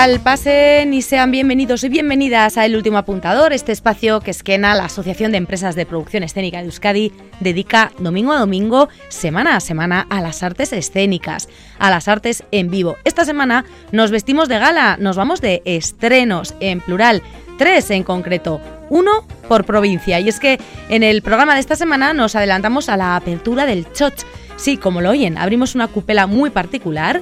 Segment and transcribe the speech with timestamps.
[0.00, 0.20] tal?
[0.20, 4.86] Pasen y sean bienvenidos y bienvenidas a El Último Apuntador, este espacio que Esquena, la
[4.86, 10.06] Asociación de Empresas de Producción Escénica de Euskadi, dedica domingo a domingo, semana a semana,
[10.08, 12.96] a las artes escénicas, a las artes en vivo.
[13.04, 17.22] Esta semana nos vestimos de gala, nos vamos de estrenos, en plural,
[17.58, 18.58] tres en concreto,
[18.88, 20.18] uno por provincia.
[20.18, 20.58] Y es que
[20.88, 24.24] en el programa de esta semana nos adelantamos a la apertura del Choch.
[24.56, 27.20] Sí, como lo oyen, abrimos una cupela muy particular.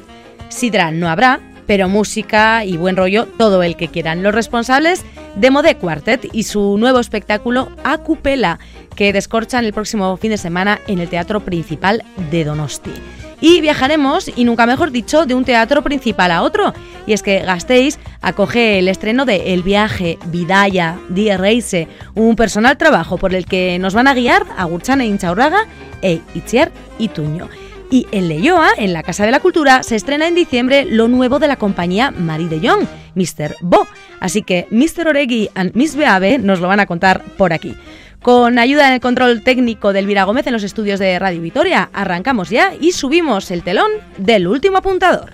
[0.49, 4.25] Sidra no habrá, pero música y buen rollo todo el que quieran.
[4.25, 5.05] Los responsables
[5.37, 8.59] de Mode Quartet y su nuevo espectáculo Acupela,
[8.97, 12.91] que descorchan el próximo fin de semana en el Teatro Principal de Donosti.
[13.41, 16.73] Y viajaremos, y nunca mejor dicho, de un teatro principal a otro.
[17.07, 22.79] Y es que Gasteiz acoge el estreno de El viaje, Vidaya, Die Reise, un personal
[22.79, 25.67] trabajo por el que nos van a guiar a Gurchana Inchaurraga
[26.03, 27.49] e Itziar Ituño.
[27.91, 31.39] Y en Leyoa, en la Casa de la Cultura, se estrena en diciembre lo nuevo
[31.39, 33.57] de la compañía Marie de Jong, Mr.
[33.63, 33.87] Bo.
[34.21, 35.09] Así que Mr.
[35.09, 37.75] Oregui y Miss Beave nos lo van a contar por aquí.
[38.21, 41.89] Con ayuda en el control técnico de Elvira Gómez en los estudios de Radio Vitoria,
[41.93, 45.33] arrancamos ya y subimos el telón del último apuntador.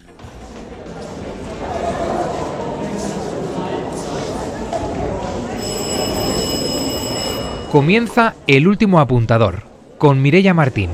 [7.73, 9.65] Comienza el último apuntador
[9.99, 10.91] con Mirella Martín.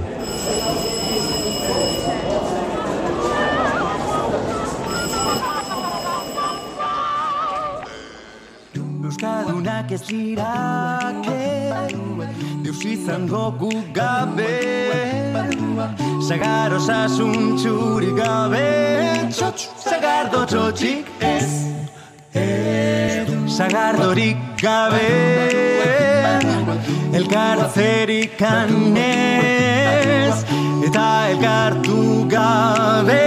[10.11, 11.43] Dirake
[12.65, 14.55] Deus izango gu gabe
[16.27, 18.65] Sagar osasun txurik gabe.
[19.31, 21.47] Txotx, sagardo txotxik ez.
[23.55, 25.07] Sagardorik gabe.
[27.21, 30.35] Elkartzerik kanez.
[30.91, 33.23] Eta elkartu gabe.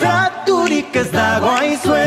[0.00, 2.06] Traturik ez dago aizue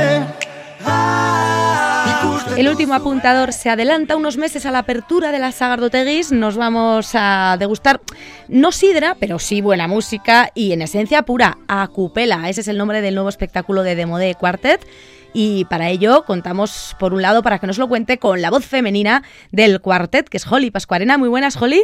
[2.56, 6.32] El último apuntador se adelanta unos meses a la apertura de la Sagardoteguis.
[6.32, 8.00] Nos vamos a degustar
[8.48, 12.48] no sidra, pero sí buena música y en esencia pura, acupela.
[12.50, 14.88] Ese es el nombre del nuevo espectáculo de Demode Quartet.
[15.34, 18.66] Y para ello contamos, por un lado, para que nos lo cuente, con la voz
[18.66, 21.18] femenina del cuartet, que es Holly Pascuarena.
[21.18, 21.84] Muy buenas, Holly.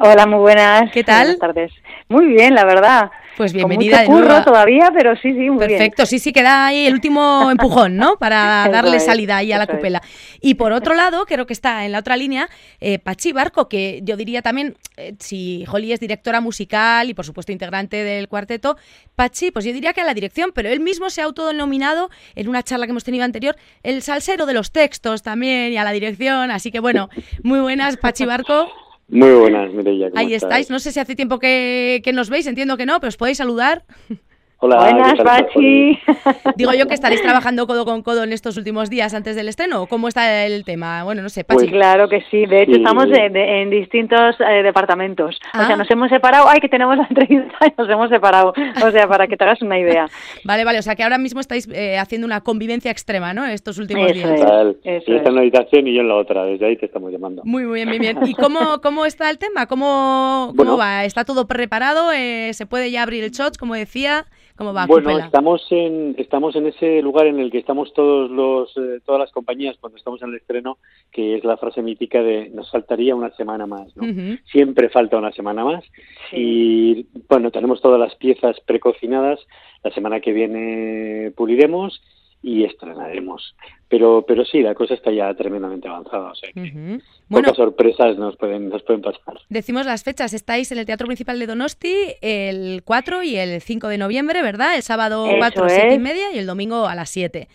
[0.00, 0.92] Hola, muy buenas.
[0.92, 1.24] ¿Qué tal?
[1.24, 1.72] Buenas tardes.
[2.08, 3.10] Muy bien, la verdad.
[3.36, 5.78] Pues bienvenida Con mucho curro todavía, pero sí, sí, muy bien.
[5.78, 8.16] Perfecto, sí, sí, queda ahí el último empujón, ¿no?
[8.16, 10.00] Para darle salida ahí a la cupela.
[10.40, 12.48] Y por otro lado, creo que está en la otra línea,
[12.80, 17.24] eh, Pachi Barco, que yo diría también, eh, si Holly es directora musical y por
[17.24, 18.76] supuesto integrante del cuarteto,
[19.16, 22.48] Pachi, pues yo diría que a la dirección, pero él mismo se ha autodenominado en
[22.48, 25.90] una charla que hemos tenido anterior, el salsero de los textos también y a la
[25.90, 26.52] dirección.
[26.52, 27.08] Así que bueno,
[27.42, 28.68] muy buenas, Pachi Barco.
[29.08, 30.10] Muy buenas, Mireia.
[30.10, 30.70] ¿cómo Ahí estáis.
[30.70, 33.38] No sé si hace tiempo que, que nos veis, entiendo que no, pero os podéis
[33.38, 33.84] saludar.
[34.60, 35.98] Hola, Buenas, ¿qué tal, Pachi.
[36.56, 39.82] Digo yo que estaréis trabajando codo con codo en estos últimos días antes del estreno.
[39.82, 41.04] ¿o ¿Cómo está el tema?
[41.04, 41.58] Bueno, no sé, Pachi.
[41.60, 42.44] Pues Claro que sí.
[42.44, 42.78] De hecho, Sí.
[42.78, 45.38] estamos de- de- en distintos eh, departamentos.
[45.52, 45.62] Ah.
[45.62, 46.48] O sea, nos hemos separado.
[46.48, 48.52] Ay, que tenemos la entrevista y nos hemos separado.
[48.84, 50.06] O sea, para que te hagas una idea.
[50.44, 53.44] Vale, vale, o sea que ahora mismo estáis eh, haciendo una convivencia extrema, ¿no?
[53.46, 54.30] Estos últimos Eso días.
[54.32, 54.40] es.
[54.40, 54.76] Total.
[54.82, 56.42] Eso en una habitación y yo en la otra.
[56.44, 57.42] Desde ahí te estamos llamando.
[57.44, 58.18] Muy muy bien, muy bien.
[58.26, 59.66] ¿Y cómo, cómo está el tema?
[59.66, 60.76] ¿Cómo, cómo Bueno.
[60.78, 61.04] va?
[61.04, 62.10] ¿Está todo preparado?
[62.12, 64.26] Eh, ¿Se puede ya abrir el shot, como decía?
[64.58, 64.86] ¿Cómo va?
[64.86, 65.24] bueno, Cupela?
[65.24, 69.30] estamos en estamos en ese lugar en el que estamos todos los eh, todas las
[69.30, 70.78] compañías cuando estamos en el estreno,
[71.12, 74.02] que es la frase mítica de nos faltaría una semana más, ¿no?
[74.50, 75.84] Siempre falta una semana más
[76.32, 79.38] y bueno, tenemos todas las piezas precocinadas.
[79.84, 82.02] La semana que viene puliremos
[82.42, 83.54] y estrenaremos.
[83.88, 87.00] Pero pero sí, la cosa está ya tremendamente avanzada, o sea que.
[87.28, 89.38] Bueno, pocas sorpresas nos pueden nos pueden pasar.
[89.48, 90.32] decimos las fechas.
[90.34, 94.76] Estáis en el Teatro Principal de Donosti el 4 y el 5 de noviembre, ¿verdad?
[94.76, 96.00] El sábado Eso 4, 7 y es.
[96.00, 97.48] media y el domingo a las 7.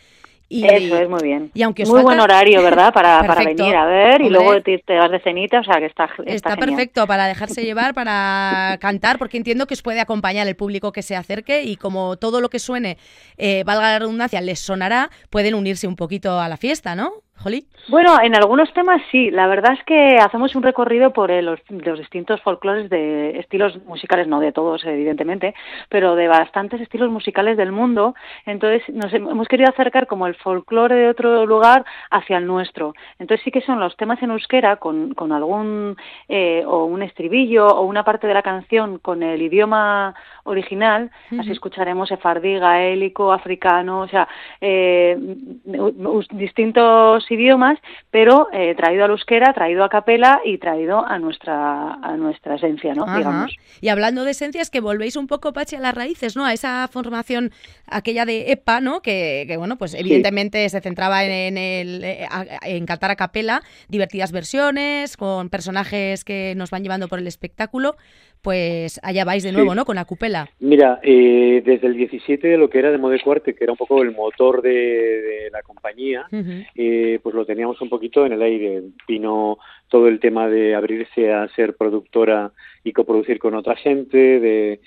[0.49, 1.49] Y, Eso es, muy bien.
[1.55, 2.93] y aunque os muy falta- buen horario, ¿verdad?
[2.93, 5.61] Para, para venir a ver y luego te, te vas de cenita.
[5.61, 6.69] O sea, que está, está, Está genial.
[6.69, 11.01] perfecto para dejarse llevar, para cantar, porque entiendo que os puede acompañar el público que
[11.01, 12.97] se acerque y como todo lo que suene,
[13.37, 17.13] eh, valga la redundancia, les sonará, pueden unirse un poquito a la fiesta, ¿no?
[17.89, 19.29] Bueno, en algunos temas sí.
[19.29, 23.83] La verdad es que hacemos un recorrido por eh, los, los distintos folclores de estilos
[23.83, 25.53] musicales, no de todos, evidentemente,
[25.89, 28.15] pero de bastantes estilos musicales del mundo.
[28.45, 32.93] Entonces, nos hem- hemos querido acercar como el folclore de otro lugar hacia el nuestro.
[33.19, 35.97] Entonces, sí que son los temas en euskera con, con algún
[36.29, 40.15] eh, o un estribillo o una parte de la canción con el idioma
[40.45, 41.11] original.
[41.37, 44.27] Así escucharemos sefardí, gaélico, africano, o sea,
[44.61, 45.17] eh,
[46.31, 47.79] distintos idiomas,
[48.11, 52.93] pero eh, traído al euskera, traído a capela y traído a nuestra, a nuestra esencia,
[52.93, 53.05] ¿no?
[53.15, 53.55] Digamos.
[53.81, 56.45] Y hablando de esencias, que volvéis un poco, Pachi, a las raíces, ¿no?
[56.45, 57.51] A esa formación,
[57.87, 59.01] aquella de EPA, ¿no?
[59.01, 62.27] Que, bueno, pues evidentemente se centraba en, el, eh,
[62.63, 67.95] en cantar a capela, divertidas versiones, con personajes que nos van llevando por el espectáculo,
[68.43, 69.85] pues allá vais de nuevo, ¿no?
[69.85, 70.49] Con la cupela.
[70.59, 74.03] Mira, eh, desde el 17 lo que era de Mode Cuarte, que era un poco
[74.03, 76.27] el motor de, la compañía,
[76.75, 78.83] eh, pues lo teníamos un poquito en el aire.
[79.07, 79.57] Vino
[79.87, 82.51] todo el tema de abrirse a ser productora
[82.83, 84.79] y coproducir con otra gente, de,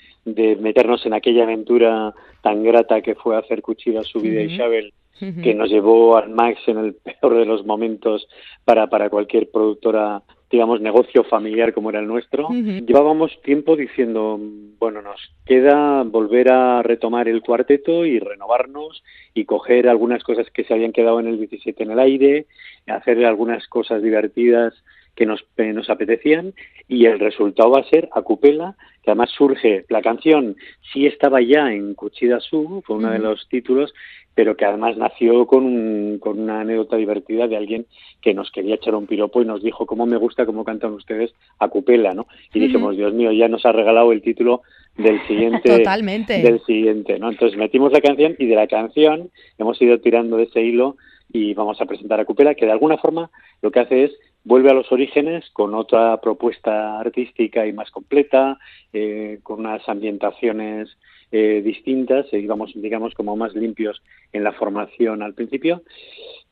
[0.60, 2.12] meternos en aquella aventura
[2.42, 6.60] tan grata que fue hacer Cuchilla, su vida y Shabel, que nos llevó al max
[6.66, 8.28] en el peor de los momentos
[8.66, 14.38] para, para cualquier productora digamos, negocio familiar como era el nuestro, llevábamos tiempo diciendo,
[14.78, 19.02] bueno, nos queda volver a retomar el cuarteto y renovarnos
[19.34, 22.46] y coger algunas cosas que se habían quedado en el 17 en el aire,
[22.86, 24.74] hacer algunas cosas divertidas
[25.16, 26.54] que nos, eh, nos apetecían
[26.86, 30.56] y el resultado va a ser Acupela, que además surge, la canción
[30.92, 33.92] sí estaba ya en Cuchida Su, fue uno de los títulos,
[34.36, 37.86] pero que además nació con, con una anécdota divertida de alguien
[38.20, 41.32] que nos quería echar un piropo y nos dijo cómo me gusta cómo cantan ustedes
[41.58, 42.26] a Cupela, ¿no?
[42.52, 44.60] Y dijimos, Dios mío, ya nos ha regalado el título
[44.98, 46.42] del siguiente Totalmente.
[46.42, 47.30] del siguiente, ¿no?
[47.30, 50.98] Entonces metimos la canción y de la canción hemos ido tirando de ese hilo
[51.32, 53.30] y vamos a presentar a Cupela, que de alguna forma
[53.62, 54.12] lo que hace es
[54.44, 58.58] vuelve a los orígenes con otra propuesta artística y más completa,
[58.92, 60.94] eh, con unas ambientaciones
[61.32, 64.02] eh, distintas, e íbamos, digamos, como más limpios
[64.32, 65.82] en la formación al principio,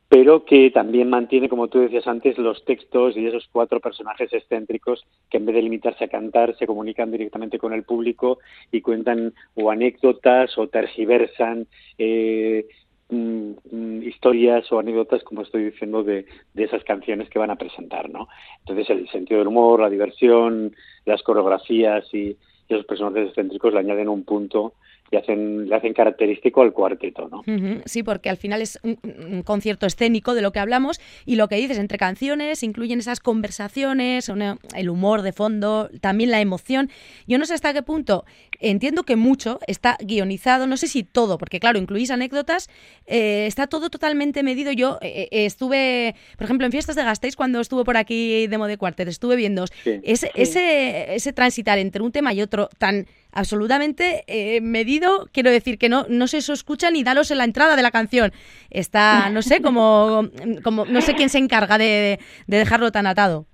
[0.09, 5.05] pero que también mantiene, como tú decías antes, los textos y esos cuatro personajes excéntricos
[5.31, 8.39] que en vez de limitarse a cantar se comunican directamente con el público
[8.71, 11.67] y cuentan o anécdotas o tergiversan
[11.99, 12.67] eh,
[13.09, 17.57] mm, mm, historias o anécdotas, como estoy diciendo, de, de, esas canciones que van a
[17.57, 18.29] presentar, ¿no?
[18.61, 22.37] Entonces el sentido del humor, la diversión, las coreografías y,
[22.69, 24.75] y esos personajes excéntricos le añaden un punto
[25.11, 27.43] y hacen, le hacen característico al cuarteto, ¿no?
[27.85, 31.57] Sí, porque al final es un, concierto escénico de lo que hablamos y lo que
[31.57, 34.31] dices, entre canciones incluyen esas conversaciones,
[34.75, 36.91] el humor de fondo, también la emoción.
[37.27, 38.25] Yo no sé hasta qué punto,
[38.61, 42.69] entiendo que mucho está guionizado, no sé si todo, porque claro, incluís anécdotas,
[43.07, 44.73] eh, está todo totalmente medido.
[44.73, 48.65] Yo eh, eh, estuve, por ejemplo, en Fiestas de Gasteiz, cuando estuve por aquí de
[48.65, 54.25] de Cuartet, estuve viendo ese, ese, ese transitar entre un tema y otro tan absolutamente
[54.27, 57.77] eh, medido, quiero decir que no, no se eso escucha ni daros en la entrada
[57.77, 58.33] de la canción.
[58.71, 60.29] Está, no sé, como,
[60.63, 63.47] como no sé quién se encarga de, dejarlo tan atado.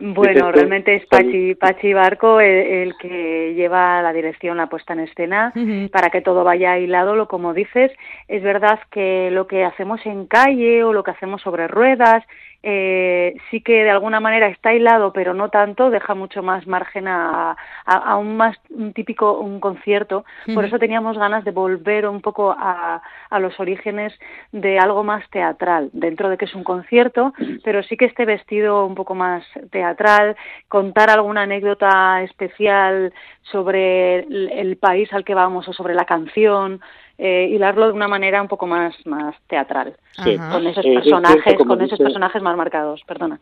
[0.00, 5.52] Bueno, realmente es Pachi, Pachi Barco el, que lleva la dirección, la puesta en escena,
[5.92, 7.92] para que todo vaya hilado, lo como dices.
[8.26, 12.24] Es verdad que lo que hacemos en calle o lo que hacemos sobre ruedas
[12.66, 17.06] eh, sí que de alguna manera está aislado, pero no tanto, deja mucho más margen
[17.08, 20.24] a, a, un más un típico un concierto.
[20.54, 24.18] Por eso teníamos ganas de volver un poco a, a, los orígenes
[24.52, 28.86] de algo más teatral, dentro de que es un concierto, pero sí que esté vestido
[28.86, 30.34] un poco más teatral,
[30.68, 33.12] contar alguna anécdota especial
[33.42, 36.80] sobre el país al que vamos o sobre la canción,
[37.18, 41.98] eh, hilarlo de una manera un poco más, más teatral, con esos personajes, con esos
[41.98, 43.40] personajes más marcados, perdona.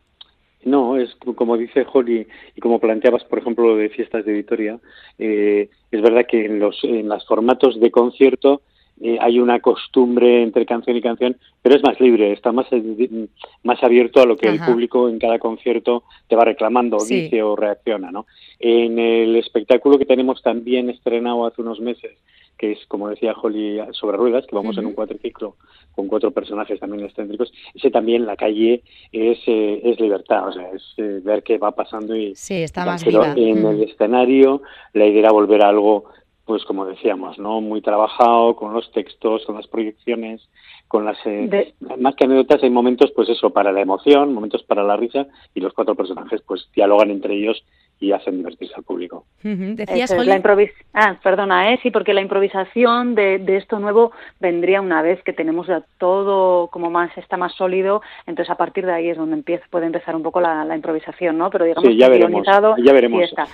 [0.64, 4.78] No, es como dice Holly y como planteabas, por ejemplo, lo de fiestas de Vitoria,
[5.18, 8.62] eh, es verdad que en los, en los formatos de concierto
[9.00, 13.26] eh, hay una costumbre entre canción y canción, pero es más libre, está más, eh,
[13.64, 17.56] más abierto a lo que el público en cada concierto te va reclamando, dice o
[17.56, 18.12] reacciona.
[18.12, 18.26] ¿no?
[18.60, 22.12] En el espectáculo que tenemos también estrenado hace unos meses,
[22.58, 25.56] que es, como decía Holly, sobre ruedas, que vamos en un cuatriciclo
[25.94, 27.52] con cuatro personajes también excéntricos.
[27.74, 31.72] Ese también, la calle, es, eh, es libertad, o sea, es eh, ver qué va
[31.72, 32.34] pasando y...
[32.34, 36.04] Sí, está más en el escenario la idea era volver a algo,
[36.44, 37.60] pues como decíamos, ¿no?
[37.60, 40.48] Muy trabajado, con los textos, con las proyecciones,
[40.88, 41.18] con las...
[41.24, 45.26] Eh, más que anécdotas hay momentos, pues eso, para la emoción, momentos para la risa,
[45.54, 47.64] y los cuatro personajes, pues dialogan entre ellos
[48.02, 49.24] y hacen divertirse al público.
[49.42, 51.78] Decías, la improvis ah, perdona, ¿eh?
[51.82, 56.68] sí, porque la improvisación de, de, esto nuevo vendría una vez que tenemos ya todo
[56.68, 60.16] como más, está más sólido, entonces a partir de ahí es donde empieza, puede empezar
[60.16, 61.50] un poco la, la improvisación, ¿no?
[61.50, 63.20] Pero digamos sí, ya veremos, ya veremos.
[63.20, 63.46] y está.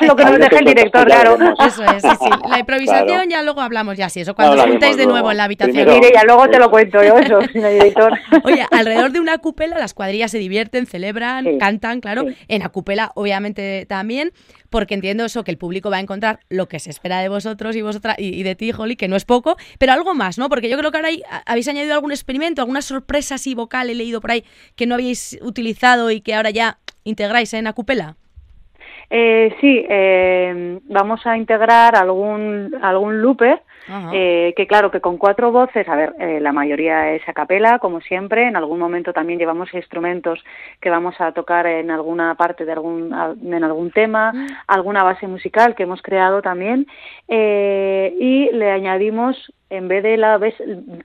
[0.06, 1.36] Lo que nos deja el director, claro.
[1.66, 2.30] Eso es, sí, sí.
[2.48, 5.44] La improvisación ya luego hablamos ya, sí, eso cuando os juntáis de nuevo en la
[5.44, 5.86] habitación.
[5.86, 8.12] Mire, ya luego te lo cuento yo, eso, director.
[8.44, 12.24] Oye, alrededor de una cupela las cuadrillas se divierten, celebran, cantan, claro.
[12.48, 14.32] En Acupela, obviamente eh, también,
[14.70, 17.74] porque entiendo eso, que el público va a encontrar lo que se espera de vosotros
[17.76, 20.48] y vosotras y, de ti, Holly, que no es poco, pero algo más, ¿no?
[20.48, 21.10] Porque yo creo que ahora
[21.46, 24.44] habéis añadido algún experimento, alguna sorpresa así vocal, he leído por ahí,
[24.74, 28.16] que no habéis utilizado y que ahora ya integráis en Acupela.
[29.10, 33.62] Eh, sí, eh, vamos a integrar algún, algún looper
[34.12, 37.78] eh, que claro, que con cuatro voces, a ver, eh, la mayoría es a capela,
[37.78, 40.42] como siempre, en algún momento también llevamos instrumentos
[40.80, 44.46] que vamos a tocar en alguna parte de algún, en algún tema, mm.
[44.66, 46.86] alguna base musical que hemos creado también,
[47.28, 50.40] eh, y le añadimos en vez de la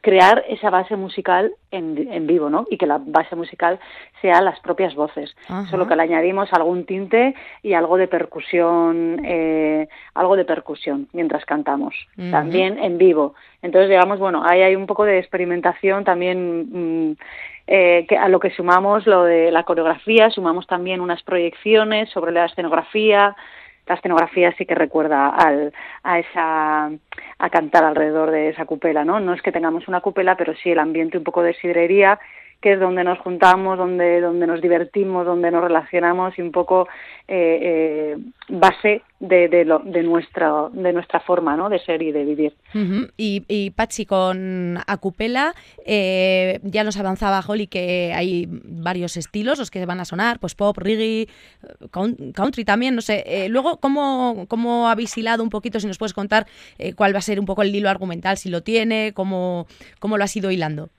[0.02, 2.68] crear esa base musical en, en, vivo, ¿no?
[2.70, 3.80] Y que la base musical
[4.22, 5.36] sea las propias voces.
[5.70, 11.44] Solo que le añadimos algún tinte y algo de percusión, eh, algo de percusión mientras
[11.46, 11.96] cantamos.
[12.30, 13.34] También en vivo.
[13.64, 17.16] Entonces, digamos, bueno, ahí hay un poco de experimentación también mm,
[17.68, 22.32] eh, que a lo que sumamos lo de la coreografía, sumamos también unas proyecciones sobre
[22.32, 23.36] la escenografía,
[23.88, 25.74] la escenografía sí que recuerda al,
[26.04, 26.92] a esa
[27.40, 29.20] a cantar alrededor de esa cupela, ¿no?
[29.20, 32.20] No es que tengamos una cupela, pero sí el ambiente un poco de sidrería
[32.62, 36.88] que es donde nos juntamos, donde, donde nos divertimos, donde nos relacionamos y un poco
[37.28, 38.18] eh, eh,
[38.50, 41.70] base de, de, lo, de, nuestra, de nuestra forma ¿no?
[41.70, 42.54] de ser y de vivir.
[43.18, 49.72] y, y, Pachi, con Acupela, eh, ya nos avanzaba Holly que hay varios estilos los
[49.72, 51.28] que van a sonar, pues pop, reggae,
[51.92, 53.48] country también, no sé.
[53.50, 56.46] luego, ¿cómo, ¿cómo habéis hilado un poquito, si nos puedes contar
[56.96, 59.66] cuál va a ser un poco el hilo argumental, si lo tiene, cómo,
[60.00, 60.90] cómo lo has ido hilando?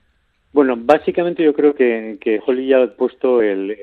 [0.53, 3.75] Bueno, básicamente yo creo que, que Holly ya ha puesto el,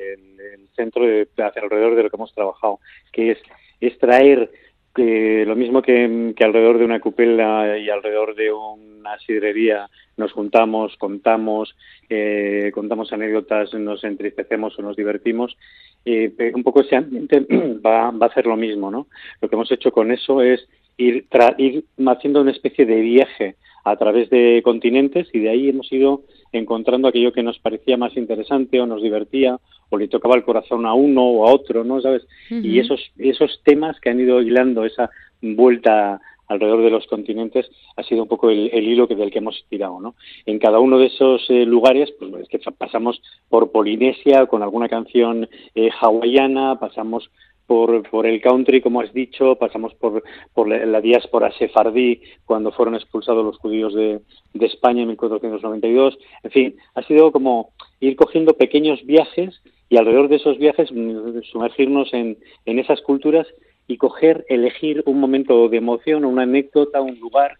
[0.74, 2.78] centro de, alrededor de lo que hemos trabajado,
[3.12, 3.38] que es
[3.80, 4.50] extraer
[4.96, 10.96] eh, lo mismo que, alrededor de una cupela y alrededor de una sidrería nos juntamos,
[10.96, 11.74] contamos,
[12.08, 15.56] eh, contamos anécdotas, nos entristecemos o nos divertimos,
[16.04, 17.40] eh, un poco ese ambiente
[17.84, 19.06] va, va a hacer lo mismo, ¿no?
[19.40, 21.26] Lo que hemos hecho con eso es ir,
[21.58, 26.22] ir haciendo una especie de viaje a través de continentes y de ahí hemos ido
[26.52, 30.86] encontrando aquello que nos parecía más interesante o nos divertía o le tocaba el corazón
[30.86, 32.00] a uno o a otro, ¿no?
[32.00, 32.26] ¿Sabes?
[32.48, 35.10] Y esos, esos temas que han ido hilando esa
[35.42, 39.64] vuelta alrededor de los continentes ha sido un poco el, hilo que, del que hemos
[39.68, 40.16] tirado, ¿no?
[40.46, 44.88] En cada uno de esos eh, lugares, pues es que pasamos por Polinesia con alguna
[44.88, 47.30] canción eh, hawaiana, pasamos
[47.70, 50.24] por, por el country, como has dicho, pasamos por,
[50.54, 54.18] por la, diáspora sefardí cuando fueron expulsados los judíos de,
[54.54, 56.18] de España en 1492.
[56.42, 61.42] En fin, ha sido como ir cogiendo pequeños viajes y alrededor de esos viajes mm,
[61.52, 63.46] sumergirnos en, en esas culturas
[63.86, 67.52] y coger, elegir un momento de emoción, una anécdota, un lugar,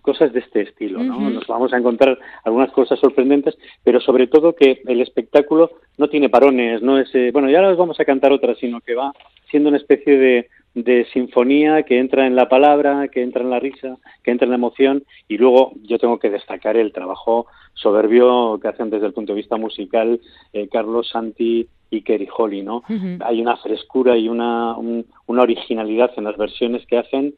[0.00, 1.30] cosas de este estilo, ¿no?
[1.30, 6.28] Nos vamos a encontrar algunas cosas sorprendentes, pero sobre todo que el espectáculo no tiene
[6.28, 9.12] parones, no es, eh, bueno, ya las vamos a cantar otras, sino que va
[9.50, 13.60] siendo una especie de, de sinfonía que entra en la palabra, que entra en la
[13.60, 18.58] risa, que entra en la emoción y luego yo tengo que destacar el trabajo soberbio
[18.60, 20.20] que hacen desde el punto de vista musical
[20.52, 22.82] eh, Carlos Santi y Kerry Holly, ¿no?
[23.20, 27.34] Hay una frescura y una, una originalidad en las versiones que hacen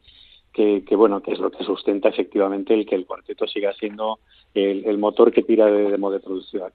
[0.55, 4.19] que, bueno, que es lo que sustenta efectivamente el que el cuarteto siga siendo
[4.53, 6.71] el, motor que tira de demo de producción.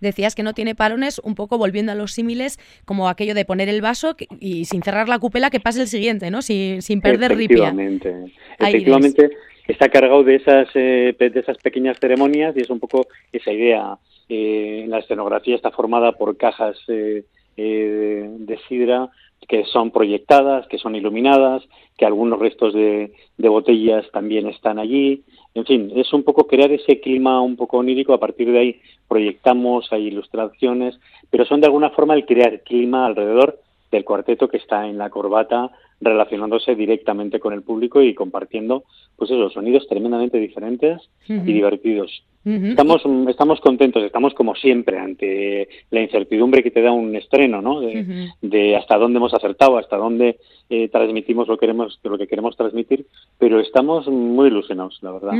[0.00, 3.68] Decías que no tiene parones, un poco volviendo a los símiles, como aquello de poner
[3.68, 6.40] el vaso y sin cerrar la cupela que pase el siguiente, ¿no?
[6.40, 7.68] Sin, sin perder ripia.
[7.68, 9.30] Efectivamente, efectivamente
[9.66, 13.98] está cargado de esas, eh, de esas pequeñas ceremonias y es un poco esa idea.
[14.30, 17.24] Eh, la escenografía está formada por cajas eh,
[17.58, 19.10] eh de sidra
[19.48, 21.62] que son proyectadas, que son iluminadas,
[21.96, 25.22] que algunos restos de, botellas también están allí.
[25.54, 28.80] En fin, es un poco crear ese clima un poco onírico, a partir de ahí
[29.08, 31.00] proyectamos, hay ilustraciones,
[31.30, 33.58] pero son de alguna forma el crear clima alrededor
[33.90, 35.70] del cuarteto que está en la corbata
[36.00, 38.84] relacionándose directamente con el público y compartiendo
[39.16, 42.22] pues esos sonidos tremendamente diferentes y divertidos.
[42.44, 47.80] Estamos, estamos contentos, estamos como siempre ante la incertidumbre que te da un estreno, ¿no?
[47.80, 50.38] De, hasta dónde hemos acertado, hasta dónde
[50.70, 53.06] eh, transmitimos lo que, queremos, lo que queremos transmitir,
[53.38, 55.32] pero estamos muy ilusionados, la verdad.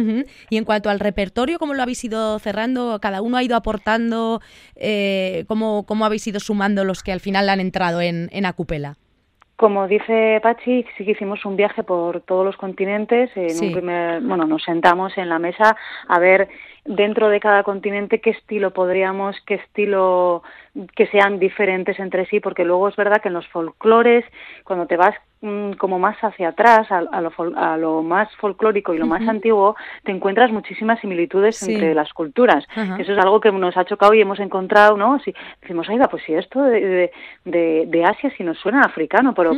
[0.50, 2.98] Y en cuanto al repertorio, ¿cómo lo habéis ido cerrando?
[3.00, 4.42] ¿Cada uno ha ido aportando?
[4.76, 8.98] Eh, ¿cómo, ¿Cómo habéis ido sumando los que al final han entrado en, en Acupela?
[9.58, 13.28] Como dice Pachi, sí que hicimos un viaje por todos los continentes.
[13.34, 16.48] En un primer, bueno, nos sentamos en la mesa a ver
[16.88, 20.42] dentro de cada continente qué estilo podríamos, qué estilo
[20.96, 24.24] que sean diferentes entre sí, porque luego es verdad que en los folclores,
[24.64, 28.98] cuando te vas mm, como más hacia atrás, a, lo, a lo, más folclórico y
[28.98, 32.64] lo más antiguo, te encuentras muchísimas similitudes entre las culturas.
[32.98, 35.18] Eso es algo que nos ha chocado y hemos encontrado, ¿no?
[35.20, 37.10] Si decimos, oiga, pues si esto de,
[37.44, 39.52] de, de, Asia si nos suena africano, pero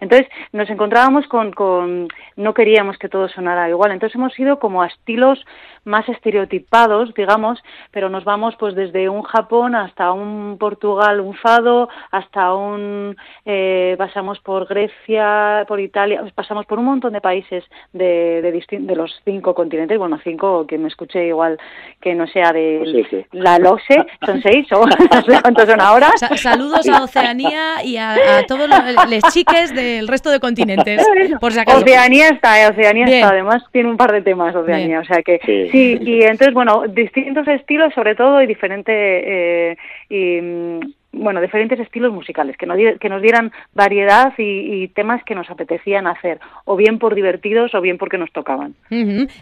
[0.00, 4.82] entonces nos encontrábamos con, con, no queríamos que todo sonara igual, entonces hemos ido como
[4.82, 5.44] a estilos
[5.86, 7.62] más estereotipados, digamos,
[7.92, 13.94] pero nos vamos pues desde un Japón hasta un Portugal, un fado, hasta un eh,
[13.96, 19.14] pasamos por Grecia, por Italia, pasamos por un montón de países de, de, de los
[19.24, 21.56] cinco continentes, bueno, cinco, que me escuché igual
[22.00, 26.10] que no sea de la LOSE, son seis, o no sé cuántos son ahora.
[26.34, 28.16] saludos a Oceanía y a,
[28.48, 31.06] todos los chiques del resto de continentes,
[31.40, 31.78] por si acaso.
[31.78, 35.38] Oceanía está, eh, Oceanía está, además tiene un par de temas Oceanía, o sea que
[35.44, 35.75] sí.
[35.76, 39.76] Y entonces, bueno, distintos estilos sobre todo y diferente eh,
[40.08, 40.80] y mm,
[41.16, 46.06] bueno, diferentes estilos musicales, que nos, que nos dieran variedad y, temas que nos apetecían
[46.06, 48.74] hacer, o bien por divertidos o bien porque nos tocaban.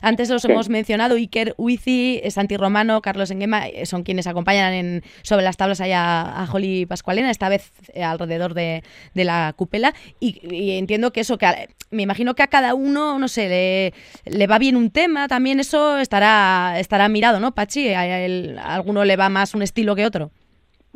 [0.01, 5.03] Antes los hemos mencionado, Iker Uizi, Santi Romano, Carlos Enguema, eh, son quienes acompañan en,
[5.23, 8.83] sobre las tablas allá a Holly Pascualena, esta vez eh, alrededor de,
[9.15, 11.47] la cupela, y, entiendo que eso, que
[11.91, 15.61] me imagino que a cada uno, no sé, le, le va bien un tema, también
[15.61, 17.93] eso estará, estará mirado, ¿no, Pachi?
[17.93, 20.31] ¿A, a alguno le va más un estilo que otro?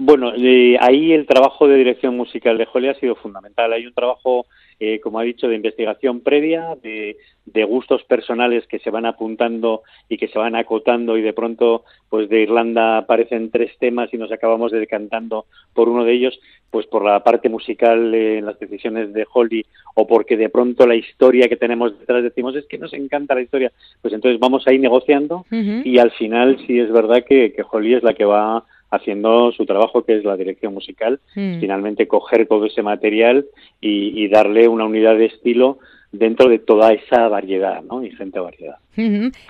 [0.01, 3.73] Bueno, ahí el trabajo de dirección musical de Jolie ha sido fundamental.
[3.73, 4.47] Hay un trabajo,
[4.79, 7.17] eh, como ha dicho, de investigación previa, de,
[7.65, 12.29] gustos personales que se van apuntando y que se van acotando y de pronto, pues
[12.29, 16.39] de Irlanda aparecen tres temas y nos acabamos decantando por uno de ellos,
[16.71, 20.95] pues por la parte musical en las decisiones de Holly o porque de pronto la
[20.95, 24.79] historia que tenemos detrás decimos es que nos encanta la historia, pues entonces vamos ahí
[24.79, 29.53] negociando y al final sí es verdad que, que Holly es la que va haciendo
[29.53, 31.61] su trabajo que es la dirección musical, mm.
[31.61, 33.47] finalmente coger todo ese material
[33.81, 35.79] y, darle una unidad de estilo
[36.13, 38.05] dentro de toda esa variedad, ¿no?
[38.05, 38.77] Y gente variedad.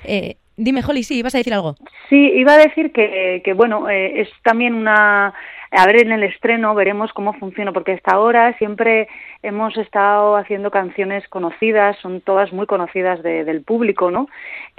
[0.04, 1.74] Eh, dime, Holly, sí, ibas a decir algo.
[2.08, 5.34] Sí, iba a decir que, que bueno, eh, es también una...
[5.70, 9.06] A ver, en el estreno veremos cómo funciona, porque hasta ahora siempre
[9.42, 14.28] hemos estado haciendo canciones conocidas, son todas muy conocidas del público, ¿no?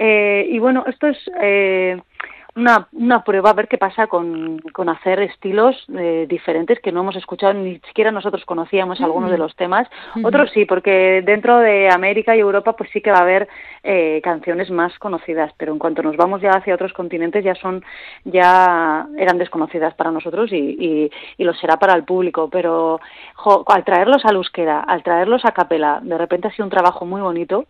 [0.00, 1.18] Eh, y bueno, esto es
[2.54, 7.00] una, una prueba a ver qué pasa con, con hacer estilos eh, diferentes que no
[7.00, 9.88] hemos escuchado, ni siquiera nosotros conocíamos algunos de los temas.
[10.22, 13.48] Otros sí, porque dentro de América y Europa pues sí que va a haber
[13.82, 17.84] eh, canciones más conocidas, pero en cuanto nos vamos ya hacia otros continentes ya son,
[18.24, 22.48] ya eran desconocidas para nosotros y, y, y lo será para el público.
[22.50, 23.00] Pero
[23.66, 27.20] al traerlos a euskera, al traerlos a capela, de repente ha sido un trabajo muy
[27.20, 27.66] bonito.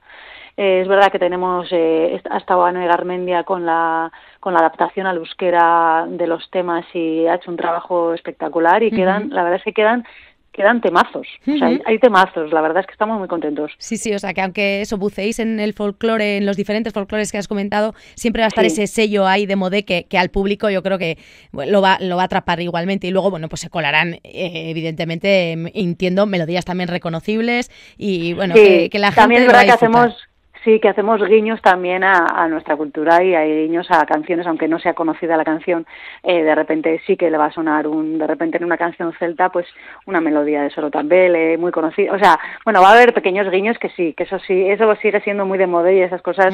[0.60, 5.06] Eh, es verdad que tenemos, eh, ha estado Ana Garmendia con la, con la adaptación
[5.06, 9.56] al euskera de los temas y ha hecho un trabajo espectacular y quedan, la verdad
[9.56, 10.04] es que quedan
[10.52, 13.72] quedan temazos, o sea, hay, temazos, la verdad es que estamos muy contentos.
[13.78, 17.32] Sí, sí, o sea, que aunque eso buceéis en el folclore, en los diferentes folclores
[17.32, 20.28] que has comentado, siempre va a estar ese sello ahí de modé que, que, al
[20.28, 21.16] público yo creo que
[21.52, 23.06] lo, va, lo va a atrapar igualmente.
[23.06, 28.90] Y luego, bueno, pues se colarán, eh, evidentemente, entiendo, melodías también reconocibles y, bueno, que,
[28.94, 30.29] la gente También es verdad que hacemos
[30.64, 34.78] Sí, que hacemos guiños también a, nuestra cultura y hay guiños a canciones, aunque no
[34.78, 35.86] sea conocida la canción,
[36.22, 39.12] eh, de repente sí que le va a sonar un, de repente en una canción
[39.18, 39.66] celta, pues
[40.06, 43.78] una melodía de Solo Tambele, muy conocida, o sea, bueno, va a haber pequeños guiños
[43.78, 46.52] que sí, que eso sí, eso sigue siendo muy de moda y esas cosas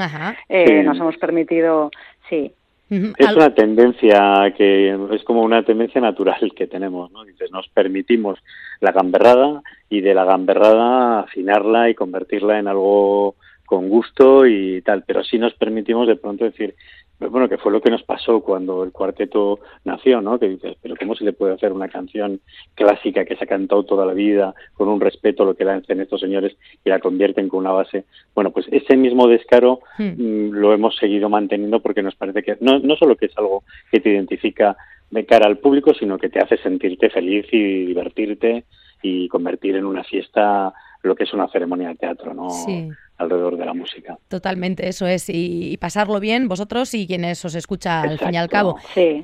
[0.49, 1.91] eh, nos hemos permitido,
[2.29, 2.53] sí.
[2.89, 7.25] Es una tendencia que es como una tendencia natural que tenemos, ¿no?
[7.25, 8.39] Dices, nos permitimos
[8.81, 13.35] la gamberrada y de la gamberrada afinarla y convertirla en algo
[13.67, 16.75] con gusto y tal, pero sí nos permitimos de pronto decir,
[17.19, 20.39] bueno, que fue lo que nos pasó cuando el cuarteto nació, ¿no?
[20.39, 22.41] Que dices, pero ¿cómo se le puede hacer una canción
[22.75, 26.01] clásica que se ha cantado toda la vida con un respeto a lo que hacen
[26.01, 28.05] estos señores y la convierten con una base?
[28.35, 30.05] Bueno, pues ese mismo descaro hmm.
[30.05, 33.65] mm, lo hemos seguido manteniendo porque nos parece que no, no solo que es algo
[33.91, 34.77] que te identifica
[35.11, 38.65] de cara al público, sino que te hace sentirte feliz y divertirte
[39.01, 42.51] y convertir en una fiesta lo que es una ceremonia de teatro, ¿no?
[42.51, 44.19] Sí alrededor de la música.
[44.29, 48.49] Totalmente, eso es, y, pasarlo bien vosotros y quienes os escucha al fin y al
[48.49, 48.79] cabo.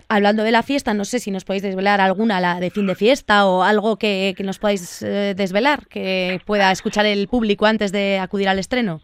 [0.08, 2.94] Hablando de la fiesta, no sé si nos podéis desvelar alguna la de fin de
[2.94, 8.18] fiesta o algo que, nos podáis eh, desvelar, que pueda escuchar el público antes de
[8.18, 9.00] acudir al estreno.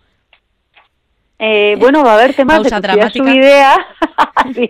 [1.40, 3.24] Eh, bueno, va a haber temas Pausa de dramática.
[3.24, 3.76] su idea.
[4.54, 4.68] sí.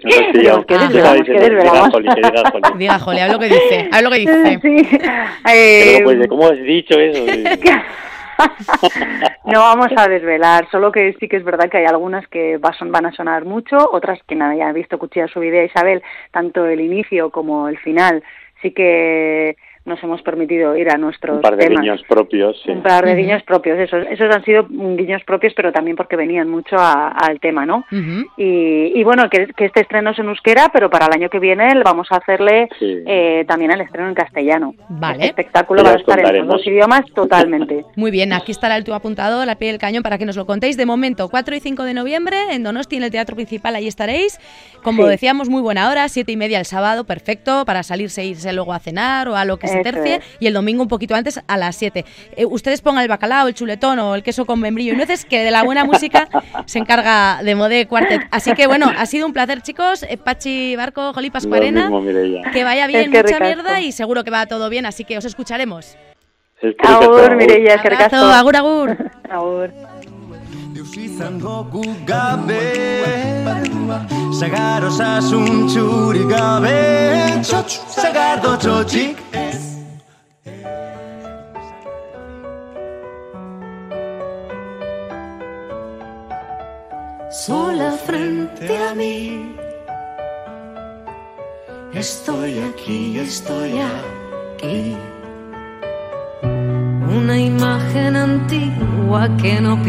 [2.76, 3.88] Diga, Joli, haz lo que dice.
[3.90, 4.60] Haz lo que dice.
[4.60, 4.98] Sí.
[5.50, 7.24] Eh, Pero pues, ¿cómo has dicho eso?
[9.48, 13.06] No vamos a desvelar, solo que sí que es verdad que hay algunas que van
[13.06, 17.30] a sonar mucho, otras que nadie ha visto Cuchilla su vida Isabel, tanto el inicio
[17.30, 18.22] como el final.
[18.60, 19.56] Sí que
[19.88, 22.70] nos hemos permitido ir a nuestros un par de guiños propios sí.
[22.70, 26.48] un par de guiños propios esos esos han sido guiños propios pero también porque venían
[26.48, 27.84] mucho al tema no
[28.36, 31.38] y, y, bueno que, que, este estreno es en euskera pero para el año que
[31.38, 34.74] viene vamos a hacerle eh, también el estreno en castellano.
[34.88, 35.14] Vale.
[35.14, 37.84] Este espectáculo va a estar en los dos idiomas totalmente.
[37.96, 40.46] Muy bien aquí estará el tu apuntado la pie del cañón para que nos lo
[40.46, 40.76] contéis.
[40.76, 44.38] De momento 4 y 5 de noviembre en Donosti en el teatro principal ahí estaréis.
[44.82, 48.52] Como decíamos muy buena hora siete y media el sábado perfecto para salirse e irse
[48.52, 51.40] luego a cenar o a lo que se tercie y el domingo un poquito antes
[51.46, 52.04] a las 7.
[52.36, 55.42] Eh, ustedes pongan el bacalao, el chuletón o el queso con membrillo y nueces, que
[55.42, 56.28] de la buena música
[56.66, 58.22] se encarga de Modé Quartet.
[58.30, 60.02] Así que bueno, ha sido un placer, chicos.
[60.02, 61.90] Eh, Pachi Barco, Jolí Pascuarena.
[62.52, 65.96] Que vaya bien, mucha mierda y seguro que va todo bien, así que os escucharemos.
[66.82, 68.96] Agur, Mireia, agur, agur.
[69.30, 69.70] agur.
[72.04, 72.62] gabe
[76.28, 76.78] gabe
[77.42, 77.80] Txotx,
[78.58, 79.27] txotxik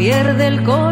[0.00, 0.89] pierde el color,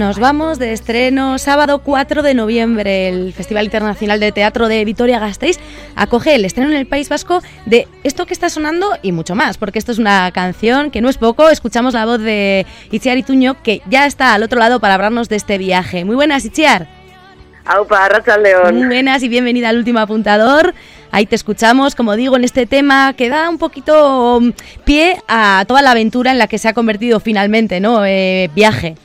[0.00, 3.08] Nos vamos de estreno sábado 4 de noviembre.
[3.10, 5.58] El Festival Internacional de Teatro de Vitoria-Gasteiz
[5.94, 9.58] acoge el estreno en el País Vasco de esto que está sonando y mucho más,
[9.58, 11.50] porque esto es una canción que no es poco.
[11.50, 15.36] Escuchamos la voz de Itziar Ituño, que ya está al otro lado para hablarnos de
[15.36, 16.06] este viaje.
[16.06, 16.88] Muy buenas, Itziar.
[17.66, 18.76] Aupa, Racha León.
[18.76, 20.72] Muy buenas y bienvenida al último apuntador.
[21.10, 24.50] Ahí te escuchamos, como digo, en este tema que da un poquito mm,
[24.86, 28.06] pie a toda la aventura en la que se ha convertido finalmente, ¿no?
[28.06, 28.96] Eh, viaje.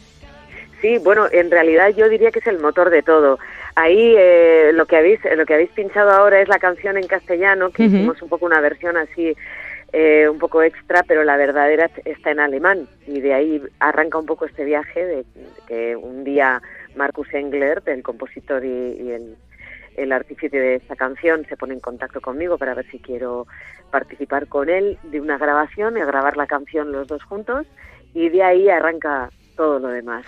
[0.85, 3.39] Sí, bueno, en realidad yo diría que es el motor de todo.
[3.73, 7.71] Ahí eh, lo que habéis lo que habéis pinchado ahora es la canción en castellano,
[7.71, 9.35] que hicimos un poco una versión así
[9.93, 12.87] eh, un poco extra, pero la verdadera está en alemán.
[13.07, 15.25] Y de ahí arranca un poco este viaje de,
[15.67, 16.61] que un día
[16.95, 19.37] Marcus Engler, el compositor y el
[19.97, 23.47] el artífice de esta canción se pone en contacto conmigo para ver si quiero
[23.91, 27.65] participar con él de una grabación y grabar la canción los dos juntos.
[28.13, 30.25] Y de ahí arranca todo lo demás.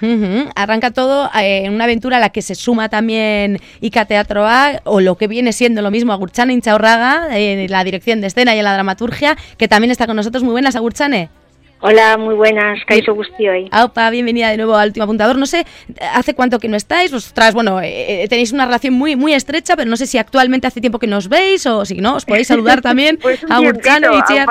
[0.56, 4.82] Arranca todo eh, en una aventura a la que se suma también Ica Teatro A,
[4.86, 8.60] o lo que viene siendo lo mismo, Agurchane Inchaurraga, en la dirección de escena y
[8.60, 10.44] en la dramaturgia, que también está con nosotros.
[10.44, 11.30] Muy buenas, Agurchane.
[11.80, 13.70] Hola, muy buenas, Kaiso hoy.
[13.72, 15.38] Aupa, bienvenida de nuevo al último apuntador.
[15.38, 15.64] No sé,
[16.12, 17.12] ¿hace cuánto que no estáis?
[17.12, 20.66] Vosotras, bueno, eh, eh, tenéis una relación muy muy estrecha, pero no sé si actualmente
[20.66, 24.08] hace tiempo que nos veis o si no, os podéis saludar también pues a Gurtzane
[24.08, 24.48] y Chiar.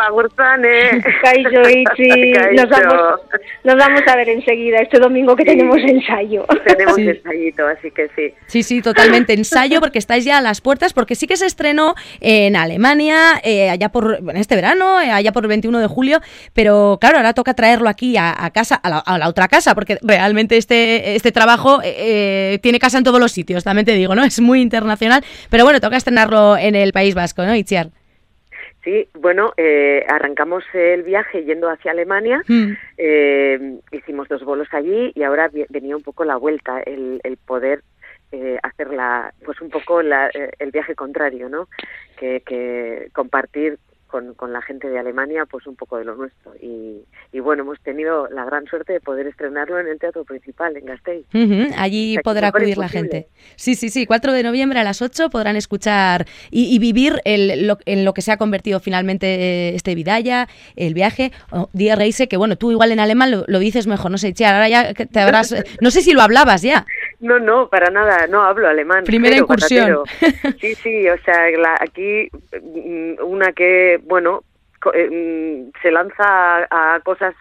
[1.22, 3.20] Kaiso Ichi, nos vamos,
[3.64, 6.46] nos vamos a ver enseguida, este domingo que tenemos ensayo.
[6.64, 8.34] Tenemos ensayito, así que sí.
[8.46, 11.96] Sí, sí, totalmente ensayo, porque estáis ya a las puertas, porque sí que se estrenó
[12.20, 16.20] en Alemania, eh, allá por, bueno, este verano, allá por el 21 de julio,
[16.54, 21.16] pero claro, ahora toca traerlo aquí a, casa, a la, otra casa, porque realmente este,
[21.16, 21.94] este trabajo eh,
[22.54, 24.24] eh, tiene casa en todos los sitios, también te digo, ¿no?
[24.24, 27.88] Es muy internacional, pero bueno, toca estrenarlo en el País Vasco, ¿no, Itziar?
[28.84, 32.72] Sí, bueno, eh, arrancamos el viaje yendo hacia Alemania, mm.
[33.90, 37.82] hicimos dos bolos allí y ahora venía un poco la vuelta, el, poder
[38.62, 41.68] hacer la, pues un poco el viaje contrario, ¿no?
[42.16, 43.78] Que, que compartir
[44.16, 46.54] con, con, la gente de Alemania pues un poco de lo nuestro.
[46.56, 47.02] Y,
[47.32, 50.86] y, bueno hemos tenido la gran suerte de poder estrenarlo en el teatro principal en
[50.86, 51.26] Gasteiz.
[51.76, 53.28] Allí podrá acudir la gente.
[53.56, 57.76] Sí sí sí 4 de noviembre a las 8 podrán escuchar y, vivir el, lo,
[57.84, 61.30] en lo que se ha convertido finalmente este Vidaya el viaje.
[61.50, 64.54] Oh, Día Reise que bueno tú igual en alemán lo, dices mejor no sé Chiar,
[64.54, 66.86] ahora ya te habrás no sé si lo hablabas ya
[67.26, 69.04] no, no, para nada, no hablo alemán.
[69.04, 70.04] Primera incursión.
[70.60, 71.46] Sí, sí, o sea,
[71.80, 72.28] aquí
[72.62, 74.42] mm, una que, bueno,
[74.84, 77.34] mm, se lanza a, cosas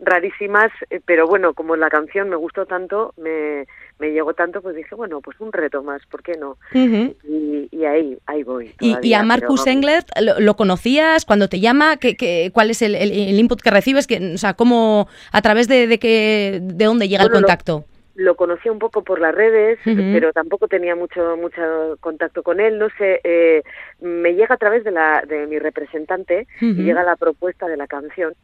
[0.00, 0.70] rarísimas,
[1.06, 3.66] pero bueno, como la canción me gustó tanto, me,
[3.98, 6.56] me llegó tanto, pues dije, bueno, pues un reto más, ¿por qué no?
[6.72, 8.74] y, ahí, ahí voy.
[8.80, 11.96] y, a Marcus Englert, ¿lo, conocías cuando te llama?
[11.96, 12.94] ¿Qué, cuál es el,
[13.38, 14.06] input que recibes?
[14.06, 17.84] Que, o sea, ¿cómo, a través de, de, qué, de dónde llega el contacto?
[17.88, 17.97] lo
[18.36, 22.78] conocí un poco por las redes, pero tampoco tenía mucho mucho contacto con él.
[22.78, 23.62] No sé, eh,
[24.00, 27.86] me llega a través de la de mi representante y llega la propuesta de la
[27.86, 28.34] canción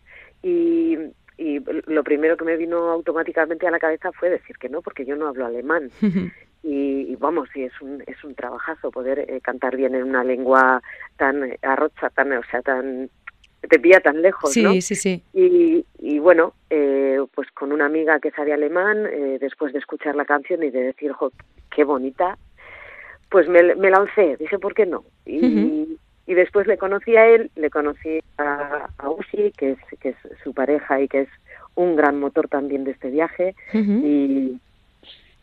[0.42, 0.96] y,
[1.36, 5.04] y lo primero que me vino automáticamente a la cabeza fue decir que no, porque
[5.04, 5.90] yo no hablo alemán.
[6.66, 10.82] Y, vamos, sí, es un, es un trabajazo poder eh, cantar bien en una lengua
[11.18, 13.10] tan arrocha, tan, o sea, tan
[13.68, 14.72] te pilla tan lejos, sí, ¿no?
[14.72, 19.72] Sí, sí, y, y bueno, eh, pues con una amiga que sabe alemán, eh, después
[19.72, 21.32] de escuchar la canción y de decir, jo,
[21.74, 22.38] qué bonita,
[23.30, 25.04] pues me, me lancé, dije, ¿por qué no?
[25.26, 30.10] Y, y después le conocí a él, le conocí a, a Ushi, que es, que
[30.10, 31.28] es su pareja y que es
[31.74, 34.58] un gran motor también de este viaje, y,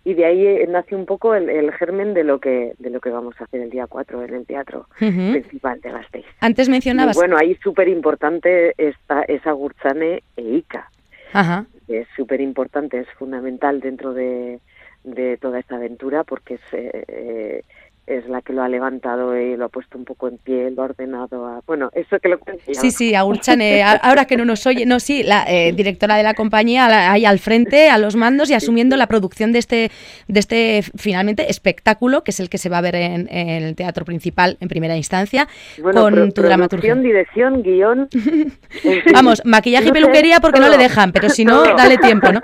[0.04, 3.10] y de ahí eh, nace un poco el, germen de lo que de lo que
[3.10, 6.26] vamos a hacer el día 4 en el teatro principal de Gasteiz.
[6.40, 7.16] Antes mencionabas...
[7.16, 10.90] bueno, ahí súper importante está esa Gurchane e Ica.
[11.34, 11.66] Ajá.
[11.88, 14.60] Es súper importante, es fundamental dentro de,
[15.04, 17.64] de toda esta aventura porque es, eh, eh
[18.18, 20.82] es la que lo ha levantado y lo ha puesto un poco en pie, lo
[20.82, 21.46] ha ordenado.
[21.48, 22.40] A, bueno, eso que lo
[22.72, 26.24] Sí, sí, a Urchane, ahora que no nos oye, no, sí, la eh, directora de
[26.24, 29.92] la compañía ahí al frente, a los mandos y asumiendo la producción de este,
[30.28, 34.06] de este finalmente espectáculo, que es el que se va a ver en, el teatro
[34.06, 35.48] principal en primera instancia,
[35.82, 36.96] con tu dramaturgia.
[36.96, 38.10] dirección, guion.
[39.14, 42.42] Vamos, maquillaje y peluquería porque no le dejan, pero si no, dale tiempo, ¿no?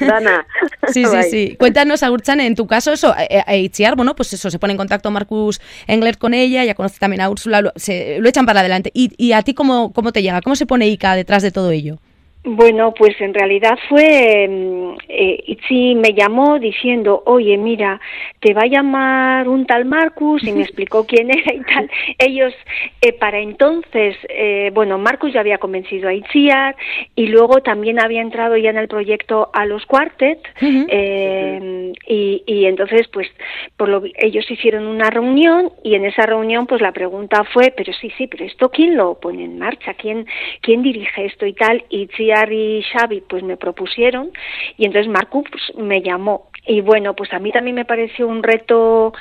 [0.00, 0.46] Dana.
[0.88, 1.56] Sí, sí, sí.
[1.58, 4.72] Cuéntanos, Urchane, en tu caso, eso, a, eh, eh, Itziar, bueno, pues eso, se pone
[4.72, 8.46] en contacto Marcus Engler con ella, ya conoce también a Úrsula, lo, se, lo echan
[8.46, 8.90] para adelante.
[8.94, 10.42] ¿Y, a ti cómo, cómo te llega?
[10.42, 11.98] ¿Cómo se pone Ica detrás de todo ello?
[12.42, 18.00] Bueno, pues en realidad fue, mm, eh, Itzi me llamó diciendo, oye, mira,
[18.40, 21.90] te va a llamar un tal Marcus y me explicó quién era y tal.
[22.16, 22.54] Ellos,
[23.02, 26.76] eh, para entonces, eh, bueno, Marcus ya había convencido a Itziar
[27.14, 32.64] y luego también había entrado ya en el proyecto a los Quartet eh, y, y,
[32.64, 33.28] entonces, pues,
[33.76, 37.92] por lo, ellos hicieron una reunión y en esa reunión, pues la pregunta fue, pero
[37.92, 40.26] sí, sí, pero esto quién lo pone en marcha, quién,
[40.62, 41.84] quién dirige esto y tal.
[41.90, 44.30] Y Itziar y Xavi pues me propusieron
[44.76, 45.44] y entonces Marcus
[45.76, 49.12] me llamó y bueno, pues a mí también me pareció un reto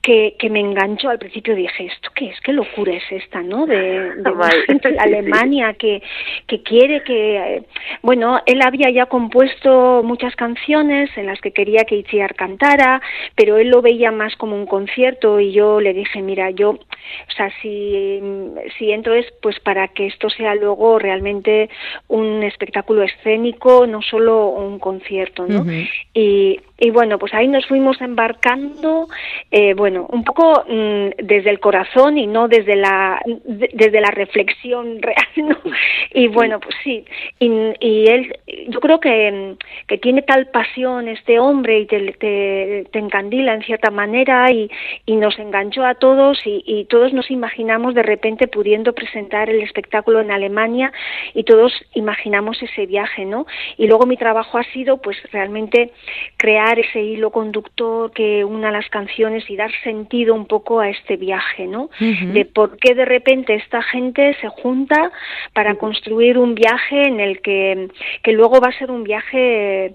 [0.00, 1.10] que, que me enganchó.
[1.10, 2.40] Al principio dije, ¿esto qué es?
[2.40, 3.66] ¿Qué locura es esta, no?
[3.66, 6.02] De, de, Alemania que,
[6.46, 7.64] que quiere que...
[8.02, 13.02] Bueno, él había ya compuesto muchas canciones en las que quería que Itziar cantara,
[13.34, 16.78] pero él lo veía más como un concierto y yo le dije, mira, yo,
[17.28, 18.20] o sea, si,
[18.78, 21.68] si entro es pues para que esto sea luego realmente
[22.08, 25.64] un espectáculo escénico, no solo un concierto, ¿no?
[26.14, 29.08] Y y bueno, pues ahí nos fuimos embarcando,
[29.50, 35.02] eh, bueno, un poco mm, desde el corazón y no desde la desde la reflexión
[35.02, 35.56] real, ¿no?
[36.14, 37.04] Y bueno, pues sí,
[37.40, 38.32] y, y él,
[38.68, 39.56] yo creo que,
[39.88, 44.70] que, tiene tal pasión este hombre y te, te, te encandila en cierta manera y,
[45.04, 49.60] y nos enganchó a todos y, y todos nos imaginamos de repente pudiendo presentar el
[49.60, 50.92] espectáculo en Alemania
[51.32, 53.46] y todos imaginamos ese viaje, ¿no?
[53.76, 55.92] Y luego mi trabajo ha sido pues realmente
[56.36, 61.16] crear ese hilo conductor que una las canciones y dar sentido un poco a este
[61.16, 61.88] viaje, ¿no?
[62.00, 65.12] De por qué de repente esta gente se junta
[65.52, 67.90] para construir un viaje en el que,
[68.24, 69.94] que luego va a ser un viaje eh,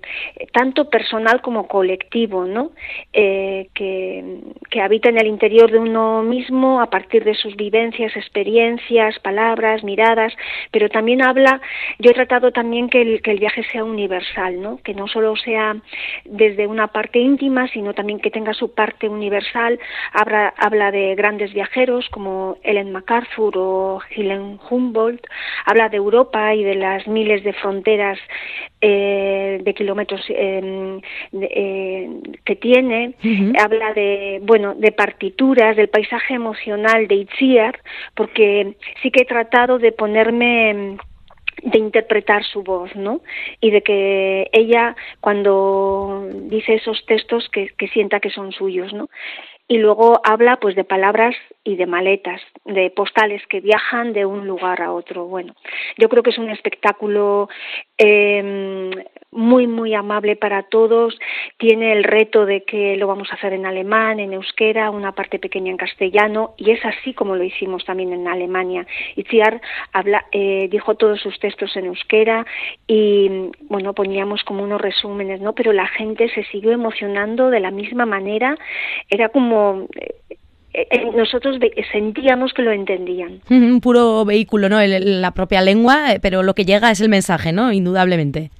[0.53, 2.71] tanto personal como colectivo, ¿no?
[3.11, 4.23] Eh, que,
[4.69, 10.31] que habita en el interior de uno mismo partir de sus vivencias, experiencias, palabras, miradas,
[10.69, 11.59] pero también habla,
[11.97, 14.77] yo he tratado también que el, que el viaje sea universal, ¿no?
[14.83, 15.75] Que no solo sea
[16.23, 19.79] desde una parte íntima, sino también que tenga su parte universal.
[20.11, 25.25] Habla, habla de grandes viajeros como Ellen MacArthur o Helen Humboldt.
[25.65, 28.19] Habla de Europa y de las miles de fronteras
[28.81, 31.01] eh, de kilómetros em,
[31.41, 32.07] eh,
[32.45, 33.15] que tiene.
[33.59, 37.79] Habla de, bueno, de partituras, del paisaje emocional de Itziar,
[38.15, 40.97] porque sí que he tratado de ponerme
[41.61, 43.21] de interpretar su voz, ¿no?
[43.61, 49.07] Y de que ella, cuando dice esos textos, que, que sienta que son suyos, ¿no?
[49.67, 54.47] y luego habla pues de palabras y de maletas, de postales que viajan de un
[54.47, 55.25] lugar a otro.
[55.25, 55.55] Bueno,
[55.97, 57.49] yo creo que es un espectáculo
[57.97, 58.91] eh,
[59.33, 61.17] muy, muy amable para todos.
[61.57, 65.39] Tiene el reto de que lo vamos a hacer en alemán, en euskera, una parte
[65.39, 68.85] pequeña en castellano, y es así como lo hicimos también en Alemania.
[69.15, 72.45] Itziar habla, eh, dijo todos sus textos en euskera
[72.87, 75.53] y, bueno, poníamos como unos resúmenes, ¿no?
[75.53, 78.57] Pero la gente se siguió emocionando de la misma manera.
[79.09, 80.37] Era como eh,
[81.15, 81.57] nosotros
[81.91, 83.41] sentíamos que lo entendían.
[83.49, 84.79] Un puro vehículo, ¿no?
[84.81, 87.71] la propia lengua, pero lo que llega es el mensaje, ¿no?
[87.71, 88.51] Indudablemente.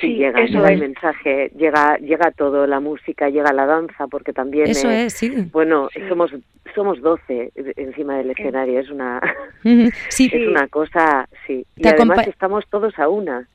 [0.00, 4.90] Sí, llega, el mensaje, llega, llega todo, la música, llega la danza, porque también, Eso
[4.90, 5.30] es, sí.
[5.52, 6.32] bueno, somos
[6.74, 9.20] somos 12 encima del escenario, es una
[10.08, 10.30] sí.
[10.32, 11.64] es una cosa, sí.
[11.76, 13.46] Y además estamos todos a una.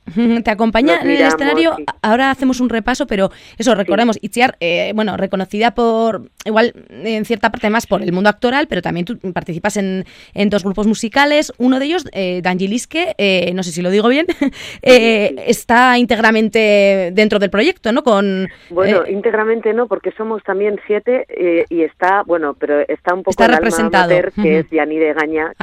[0.44, 5.18] Te acompaña en el escenario, ahora hacemos un repaso, pero eso, recordemos, Itziar, eh, bueno,
[5.18, 9.78] reconocida por, igual en cierta parte más por el mundo actoral, pero también tú participas
[9.78, 13.92] en, en dos grupos musicales, uno de ellos, eh, D'Angelisque, eh, no sé si lo
[13.92, 14.26] digo bien,
[14.82, 15.98] eh, está
[16.30, 18.04] íntegramente dentro del proyecto, ¿no?
[18.04, 21.26] Con, bueno, íntegramente no, porque somos también siete
[21.70, 24.10] y está, bueno, pero está un poco está representado.
[24.42, 25.54] que es Yanni de Gaña,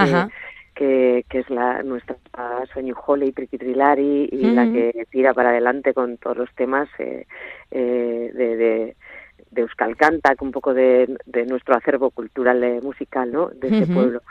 [0.75, 2.17] que, que, es la nuestra
[2.73, 7.27] sueño Holly, Triqui Trilari y la que tira para adelante con todos los temas eh,
[7.71, 8.97] eh, de, de,
[9.51, 13.49] de Euskal Canta, un poco de, de nuestro acervo cultural eh, musical ¿no?
[13.49, 14.23] de este pueblo.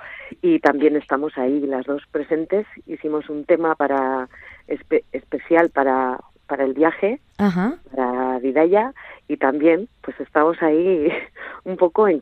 [0.42, 2.68] Y también estamos ahí las dos presentes.
[2.86, 4.30] Hicimos un tema para
[4.68, 8.94] especial para, para el viaje, para Vidaya,
[9.28, 11.10] y también pues estamos ahí
[11.64, 12.22] un poco en,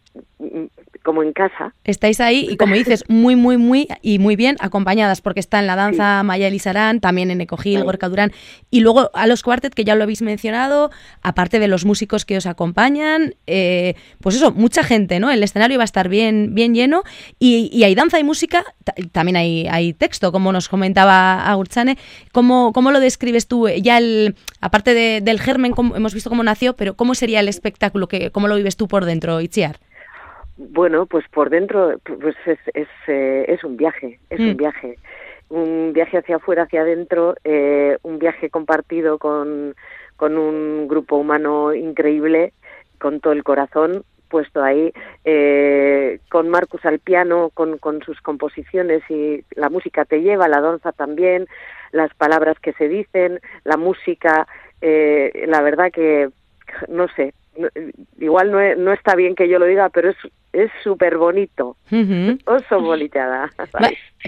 [1.03, 1.73] como en casa.
[1.83, 5.67] Estáis ahí y como dices, muy, muy, muy y muy bien acompañadas porque está en
[5.67, 8.31] la danza Maya Elizarán, también en Ecogil, Gorka Durán
[8.71, 12.37] y luego a los cuartet que ya lo habéis mencionado, aparte de los músicos que
[12.37, 15.29] os acompañan, eh, pues eso, mucha gente, ¿no?
[15.29, 17.03] El escenario va a estar bien, bien lleno
[17.37, 18.63] y, hay danza y música,
[19.11, 21.97] también hay, hay texto, como nos comentaba Agurchane.
[22.31, 23.67] ¿Cómo, ¿Cómo lo describes tú?
[23.67, 28.07] Ya el, aparte del germen, hemos visto cómo nació, pero ¿cómo sería el espectáculo?
[28.07, 29.79] Que, ¿Cómo lo vives tú por dentro, Itziar?
[30.57, 34.57] Bueno, pues por dentro pues es, es, eh, es un viaje, es un mm.
[34.57, 34.97] viaje.
[35.49, 39.75] Un viaje hacia afuera, hacia adentro, eh, un viaje compartido con,
[40.15, 42.53] con un grupo humano increíble,
[42.97, 44.91] con todo el corazón puesto ahí,
[45.25, 50.59] eh, con Marcus al piano, con, con sus composiciones y la música te lleva, la
[50.59, 51.45] danza también,
[51.91, 54.47] las palabras que se dicen, la música,
[54.81, 56.31] eh, la verdad que,
[56.87, 57.35] no sé,
[58.17, 60.17] igual no, no, está bien que yo lo diga, pero es
[60.53, 61.75] es súper bonito.
[62.45, 63.49] Oso bolitada.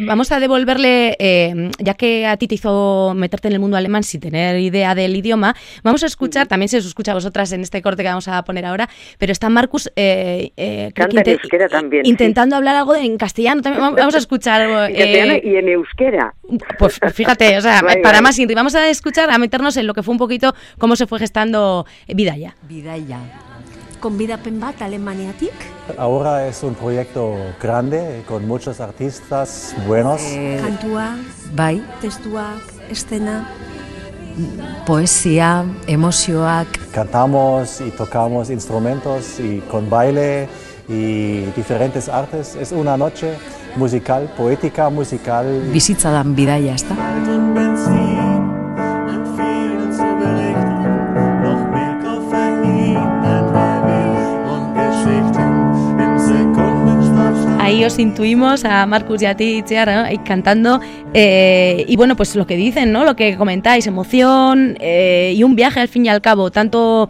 [0.02, 4.04] vamos a devolverle, eh, ya que a ti te hizo meterte en el mundo alemán
[4.04, 7.62] sin tener idea del idioma, vamos a escuchar, también se os escucha a vosotras en
[7.62, 12.76] este corte que vamos a poner ahora, pero está Marcus eh, eh, también, intentando hablar
[12.76, 13.62] algo en castellano.
[13.62, 13.96] También.
[13.96, 14.90] Vamos a escuchar.
[14.90, 16.34] Eh, y en euskera.
[16.80, 20.12] Pues fíjate, o sea, para más vamos a escuchar, a meternos en lo que fue
[20.12, 22.56] un poquito cómo se fue gestando Vidaya.
[22.68, 23.20] Vidaya.
[24.06, 25.52] Convidapen bat Alemaniatik?
[25.98, 30.22] Ahora es un proyecto grande con muchos artistas buenos.
[30.22, 31.16] Eh, Kantua,
[31.56, 33.50] bai, testuak, escena,
[34.86, 36.68] poesia, emozioak.
[36.92, 40.50] Cantamos y tocamos instrumentos y con baile
[40.88, 42.56] y diferentes artes.
[42.62, 43.34] Es una noche
[43.76, 45.48] musical, poética musical.
[45.74, 46.94] Bizitza dan bidaia, ezta?
[57.86, 60.80] Os intuimos a Marcus y a ti, Chiara, cantando.
[61.14, 63.06] Eh, y bueno, pues lo que dicen, ¿no?
[63.06, 67.10] Lo que comentáis, emoción eh, y un viaje al fin y al cabo, tanto.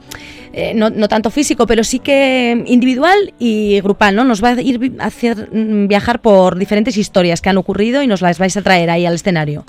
[0.53, 4.23] Eh, no, no, tanto físico, pero sí que individual y grupal, ¿no?
[4.23, 8.07] Nos va a ir a hacer mm, viajar por diferentes historias que han ocurrido y
[8.07, 9.65] nos las vais a traer ahí al escenario.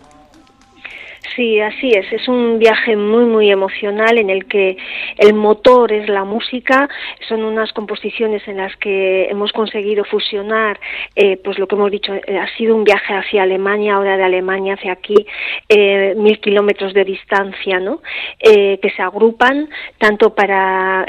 [1.34, 2.12] Sí, así es.
[2.12, 4.76] Es un viaje muy, muy emocional en el que
[5.18, 6.88] el motor es la música.
[7.28, 10.78] Son unas composiciones en las que hemos conseguido fusionar,
[11.14, 14.24] eh, pues lo que hemos dicho, eh, ha sido un viaje hacia Alemania, ahora de
[14.24, 15.26] Alemania hacia aquí,
[15.68, 18.00] eh, mil kilómetros de distancia, ¿no?
[18.38, 21.06] que se agrupan tanto para,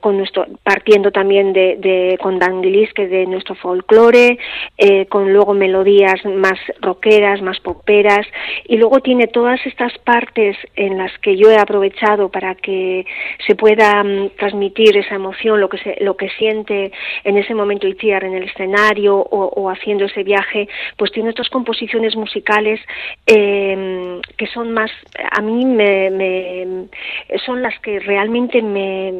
[0.00, 4.38] con nuestro, partiendo también de, de con Danguilis, que de nuestro folclore,
[5.08, 8.26] con luego melodías más rockeras, más poperas,
[8.66, 13.06] y luego tiene todas estas partes en las que yo he aprovechado para que
[13.46, 16.92] se pueda mm, transmitir esa emoción, lo que se, lo que siente
[17.24, 22.16] en ese momento Itziar en el escenario o, haciendo ese viaje, pues tiene otras composiciones
[22.16, 22.80] musicales
[23.26, 24.90] eh, que son más,
[25.30, 26.88] a mí me,
[27.44, 29.12] son las que realmente me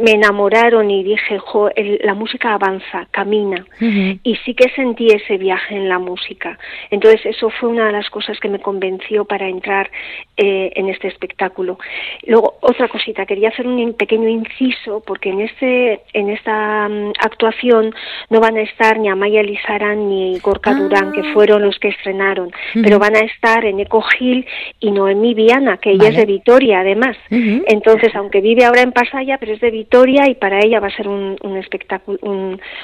[0.00, 1.70] me enamoraron y dije, jo,
[2.02, 3.64] la música avanza, camina.
[3.80, 6.58] Y sí que sentí ese viaje en la música.
[6.90, 9.90] Entonces eso fue una de las cosas que me convenció para entrar
[10.36, 11.78] eh, en este espectáculo.
[12.26, 17.94] Luego, otra cosita, quería hacer un pequeño inciso, porque en, este, en esta mm, actuación
[18.30, 21.32] no van a estar ni Amaya Lizaran ni Gorka Durán, que ah.
[21.32, 24.46] fueron los que estrenaron, pero van a estar en Eco Gil
[24.80, 27.16] y Noemí Viana, que ella es de Vitoria, además.
[27.30, 29.85] Entonces, aunque vive ahora en Pasaya, pero es de Vitoria
[30.26, 32.18] y para ella va a ser un, espectáculo,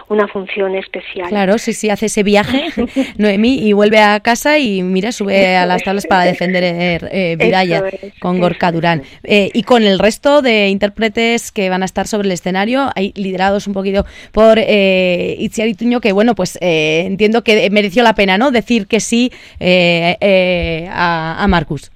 [0.09, 1.29] una función especial.
[1.29, 2.67] Claro, sí, sí, hace ese viaje,
[3.19, 7.85] Noemí, y vuelve a casa y mira, sube a las tablas para defender eh, Vidaya
[8.21, 9.03] con Gorka Durán.
[9.25, 13.13] Eh, y con el resto de intérpretes que van a estar sobre el escenario, hay
[13.17, 18.15] liderados un poquito por eh, Itziar Ituño, que bueno, pues eh, entiendo que mereció la
[18.15, 18.51] pena, ¿no?
[18.51, 21.91] Decir que sí a, a Marcus.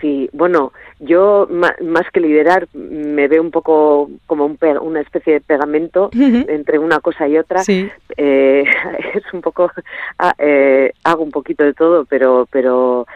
[0.00, 5.40] Sí, bueno, yo más que liderar me veo un poco como un una especie de
[5.40, 7.62] pegamento entre una cosa y otra.
[7.68, 8.64] Eh,
[9.14, 9.70] es un poco
[10.18, 13.06] ah, eh, hago un poquito de todo, pero pero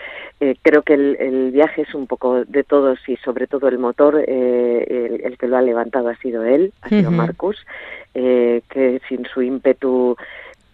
[0.41, 4.17] eh, creo que el, viaje es un poco de todos y sobre todo el motor
[4.17, 7.67] el, el, que lo ha levantado ha sido él, ha sido Marcus,
[8.13, 10.17] que sin su ímpetu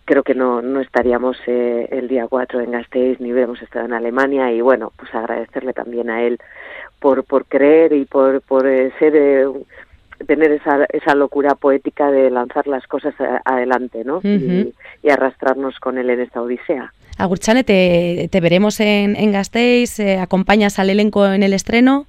[0.04, 4.52] creo que no, no estaríamos el día 4 en Gasteiz ni hubiéramos estado en Alemania.
[4.52, 6.38] Y bueno, pues agradecerle también a él
[7.06, 9.46] por, por creer y por, por eh, ser eh,
[10.26, 14.20] tener esa, esa locura poética de lanzar las cosas adelante ¿no?
[14.24, 14.74] y,
[15.08, 16.92] arrastrarnos con él en esta odisea.
[17.16, 20.00] Agurchane, ¿te, te veremos en, en Gasteiz?
[20.00, 22.06] Eh, ¿Acompañas al elenco en el estreno?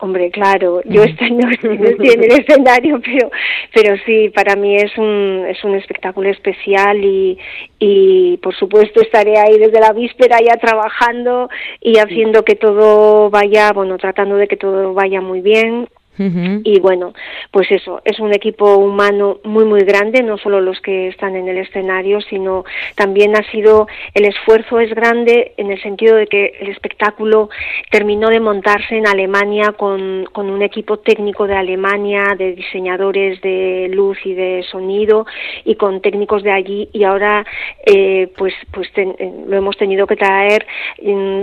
[0.00, 3.30] Hombre, claro, yo estoy, no, estoy en el escenario, pero,
[3.74, 7.36] pero sí, para mí es un, es un espectáculo especial y,
[7.80, 11.48] y por supuesto estaré ahí desde la víspera ya trabajando
[11.80, 15.88] y haciendo que todo vaya, bueno, tratando de que todo vaya muy bien,
[16.18, 17.12] y bueno,
[17.52, 21.48] pues eso, es un equipo humano muy, muy grande, no solo los que están en
[21.48, 22.64] el escenario, sino
[22.96, 27.50] también ha sido, el esfuerzo es grande en el sentido de que el espectáculo
[27.90, 33.88] terminó de montarse en Alemania con, con un equipo técnico de Alemania, de diseñadores de
[33.92, 35.24] luz y de sonido
[35.64, 36.88] y con técnicos de allí.
[36.92, 37.46] Y ahora
[37.86, 40.66] eh, pues, pues eh, lo hemos tenido que traer
[41.02, 41.42] mm,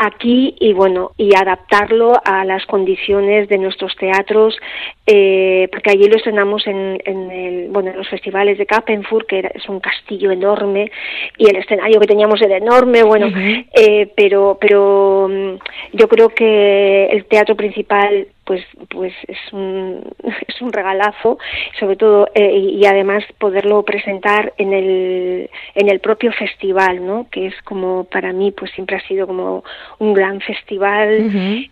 [0.00, 4.56] aquí y bueno, y adaptarlo a las condiciones de nuestros teatros teatros,
[5.06, 9.50] eh, porque allí lo estrenamos en, en, el, bueno, en los festivales de Kappenfurt, que
[9.54, 10.90] es un castillo enorme,
[11.38, 13.28] y el escenario que teníamos era enorme, bueno,
[13.72, 20.02] eh, pero, pero mm, yo creo que el teatro principal pues pues es un,
[20.48, 21.38] es un regalazo
[21.78, 27.48] sobre todo eh, y, además poderlo presentar en el en el propio festival no que
[27.48, 29.64] es como para mí pues siempre ha sido como
[29.98, 31.30] un gran festival.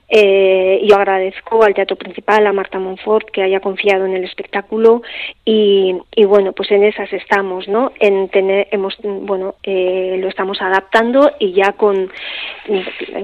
[0.08, 5.02] Eh, yo agradezco al teatro principal a Marta Monfort que haya confiado en el espectáculo
[5.44, 10.60] y, y bueno pues en esas estamos no en tener hemos bueno eh, lo estamos
[10.60, 12.10] adaptando y ya con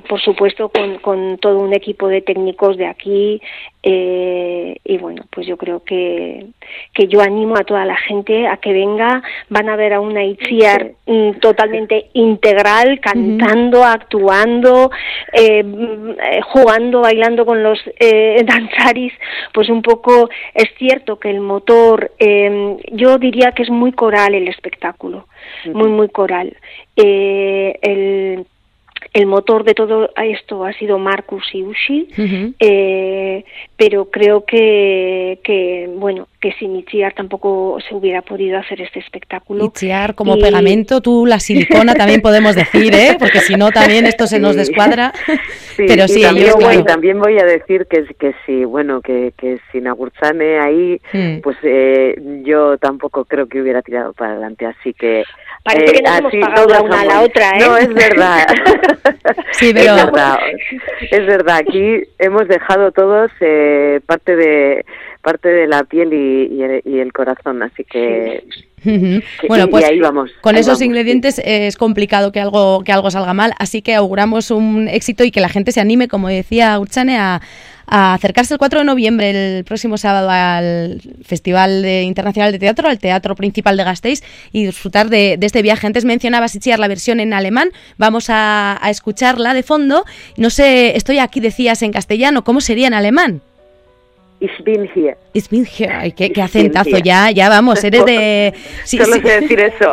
[0.09, 3.40] por supuesto con, con todo un equipo de técnicos de aquí
[3.83, 6.47] eh, y bueno, pues yo creo que,
[6.93, 10.25] que yo animo a toda la gente a que venga, van a ver a una
[10.25, 14.91] Itziar mm, totalmente integral, cantando, actuando,
[15.33, 17.79] eh, eh, jugando, bailando con los
[18.45, 19.15] danzaris,
[19.55, 22.13] pues un poco es cierto que el motor,
[22.93, 25.27] yo diría que es muy coral el espectáculo,
[25.73, 26.55] muy, muy coral.
[26.97, 28.47] el
[29.13, 32.09] el motor de todo esto ha sido Marcus y Ushi,
[32.61, 33.45] eh,
[33.77, 39.65] pero creo que, que, bueno, que sin Itziar tampoco se hubiera podido hacer este espectáculo.
[39.65, 43.17] Itziar como pegamento, tú la silicona también podemos decir, ¿eh?
[43.19, 45.13] porque si no también esto se nos descuadra.
[45.77, 49.89] pero sí, también, voy, también voy a decir que, que sí, bueno, que, que sin
[49.89, 51.41] Agurchane ahí, hmm.
[51.43, 55.25] pues eh, yo tampoco creo que hubiera tirado para adelante, así que
[55.63, 57.61] Parece que nos hemos pagado la una a la otra, ¿eh?
[57.61, 58.47] No, es verdad.
[59.53, 59.97] sí, pero...
[59.97, 60.39] Es verdad.
[61.11, 61.57] Es verdad.
[61.57, 64.85] Aquí hemos dejado todos eh, parte de
[65.23, 68.45] parte de la piel y, el, corazón, así que...
[69.49, 73.53] bueno, pues ahí vamos, con esos ingredientes es complicado que algo, que algo salga mal,
[73.59, 77.43] así que auguramos un éxito y que la gente se anime, como decía Urchane, a,
[77.91, 82.99] a acercarse el 4 de noviembre, el próximo sábado, al Festival Internacional de Teatro, al
[82.99, 84.23] Teatro Principal de Gasteiz,
[84.53, 85.87] y disfrutar de, este viaje.
[85.87, 90.05] Antes mencionaba Sichiar la versión en alemán, vamos a, escucharla de fondo.
[90.37, 93.43] No sé, estoy aquí, decías en castellano, ¿cómo sería en alemán?
[94.43, 95.19] Ich bin hier.
[95.35, 96.15] Ich bin hier.
[96.17, 98.55] qué, acentazo, ya, ya vamos, eres de...
[98.85, 99.93] Sí, Solo sé decir eso.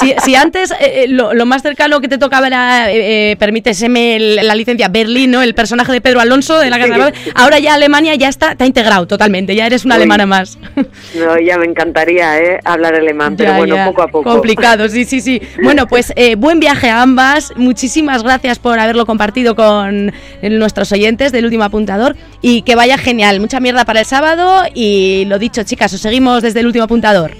[0.24, 5.30] si, antes eh, lo, más cercano que te tocaba era, eh, permíteseme la licencia, Berlín,
[5.30, 5.40] ¿no?
[5.40, 9.06] El personaje de Pedro Alonso de la Casa Ahora ya Alemania ya está, está integrado
[9.06, 10.58] totalmente, ya eres una alemana más.
[11.14, 12.58] No, ya me encantaría ¿eh?
[12.64, 14.30] hablar alemán, pero bueno, poco a poco.
[14.30, 15.42] Complicado, sí, sí, sí.
[15.62, 17.52] Bueno, pues buen viaje a ambas.
[17.56, 20.10] Muchísimas gracias por haberlo compartido con
[20.42, 23.11] nuestros oyentes del último apuntador y que vaya genial.
[23.12, 27.32] Mucha mierda para el sábado y lo dicho, chicas, os seguimos desde el último apuntador.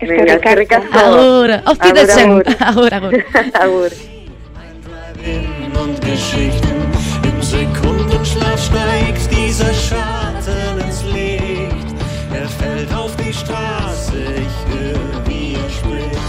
[0.00, 2.42] Venga, que Agur, auf Wiedersehen.
[2.58, 3.12] Agur, agur.
[3.52, 3.90] agur.
[5.82, 6.80] Und Geschichten
[7.24, 11.94] im Sekundenschlaf steigt dieser Schatten ins Licht.
[12.32, 16.22] Er fällt auf die Straße, ich höre, wie er spricht.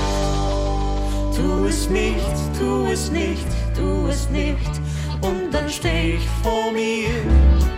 [1.38, 4.82] Tu es nicht, tu es nicht, tu es nicht.
[5.22, 7.73] Und dann steh ich vor mir.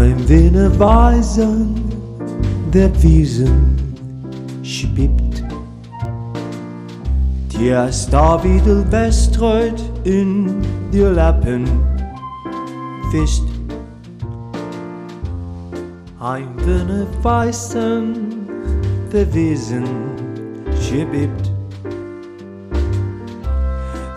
[0.00, 1.74] Heimwehne weisen
[2.72, 3.76] der Wiesen
[4.62, 5.44] schwebt.
[8.10, 11.68] da wieder westreut in die Lappen
[13.10, 13.44] fischt.
[16.18, 18.48] Heimwehne weisen
[19.12, 19.84] der Wiesen
[20.80, 21.52] schwebt.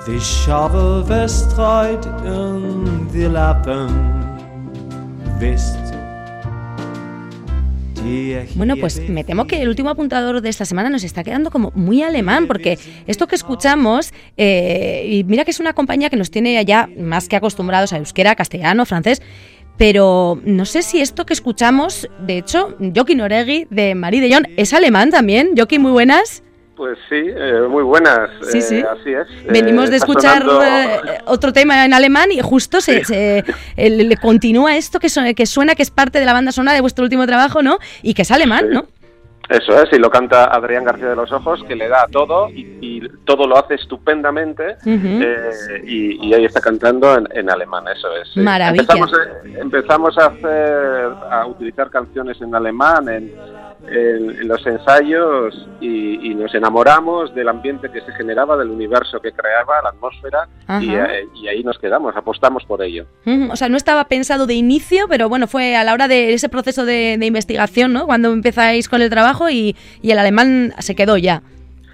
[0.08, 4.33] Die Schabe westreit in die Lappen
[8.56, 11.72] Bueno, pues me temo que el último apuntador de esta semana nos está quedando como
[11.74, 12.78] muy alemán, porque
[13.08, 17.30] esto que escuchamos, eh, y mira que es una compañía que nos tiene ya más
[17.30, 19.22] que acostumbrados a euskera, castellano, francés,
[19.78, 24.48] pero no sé si esto que escuchamos, de hecho, Joaquín Oregui de Marie de Jong,
[24.58, 25.52] es alemán también.
[25.56, 26.44] Joaquín, muy buenas.
[26.76, 28.32] Pues sí, eh, muy buenas.
[28.52, 28.78] Sí, sí.
[28.78, 29.28] Eh, así es.
[29.46, 30.44] Venimos de escuchar
[31.26, 33.44] otro tema en alemán y justo se,
[33.78, 37.04] le continúa esto que, que suena que es parte de la banda sonora de vuestro
[37.04, 37.78] último trabajo, ¿no?
[38.02, 38.88] Y que es alemán, ¿no?
[39.50, 43.02] Eso es, y lo canta Adrián García de los Ojos, que le da todo y,
[43.26, 48.36] todo lo hace estupendamente y, ahí está cantando en, alemán, eso es.
[48.38, 48.86] Maravilla.
[49.60, 53.32] Empezamos, a hacer, a utilizar canciones en alemán en,
[53.88, 59.82] en, los ensayos y, nos enamoramos del ambiente que se generaba, del universo que creaba,
[59.84, 60.48] la atmósfera,
[60.82, 63.06] eh, y, ahí nos quedamos, apostamos por ello.
[63.52, 66.50] O sea, no estaba pensado de inicio, pero bueno, fue a la hora de ese
[66.50, 68.06] proceso de, investigación, ¿no?
[68.06, 71.44] Cuando empezáis con el trabajo y, y el alemán se quedó ya.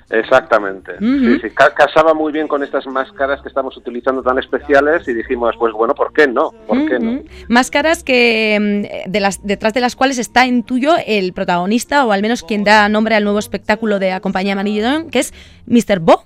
[0.10, 0.98] Exactamente.
[1.00, 1.50] sí, sí.
[1.52, 5.94] casaba muy bien con estas máscaras que estamos utilizando tan especiales y dijimos, pues bueno,
[5.94, 6.52] ¿por qué no?
[6.68, 7.22] ¿Por qué no?
[7.48, 8.58] Máscaras que
[9.06, 12.44] mm, de las, detrás de las cuales está en tuyo el protagonista o al menos
[12.44, 15.34] quien da nombre al nuevo espectáculo de la compañía Manillón, que es
[15.68, 16.00] Mr.
[16.00, 16.24] Bo.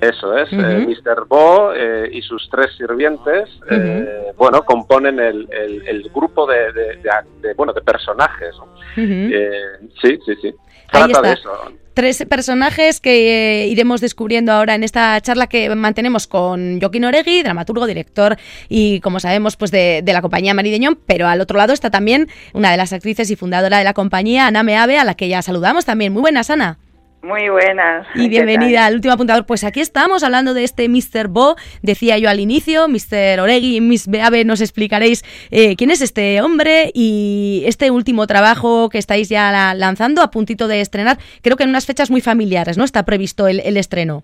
[0.00, 1.24] Eso es, eh, Mr.
[1.26, 7.72] Bo eh, y sus tres sirvientes, eh, bueno, componen el, el, grupo de, de, bueno,
[7.72, 8.54] de personajes.
[8.94, 10.54] sí, sí, sí.
[10.92, 11.50] Trata de eso
[11.98, 17.42] tres personajes que eh, iremos descubriendo ahora en esta charla que mantenemos con Joaquín Oregui,
[17.42, 18.36] dramaturgo, director
[18.68, 22.70] y, como sabemos, pues de, la compañía Marideñón, pero al otro lado está también una
[22.70, 25.86] de las actrices y fundadora de la compañía, Ana Meave, a la que ya saludamos
[25.86, 26.12] también.
[26.12, 26.78] Muy buenas, Ana.
[27.22, 28.06] Muy buenas.
[28.14, 29.44] Y bienvenida al último apuntador.
[29.44, 31.26] Pues aquí estamos hablando de este Mr.
[31.28, 33.40] Bo, decía yo al inicio, Mr.
[33.40, 38.88] Oregui y Miss Beave, nos explicaréis eh, quién es este hombre y este último trabajo
[38.88, 42.78] que estáis ya lanzando, a puntito de estrenar, creo que en unas fechas muy familiares,
[42.78, 42.84] ¿no?
[42.84, 44.22] Está previsto el, estreno.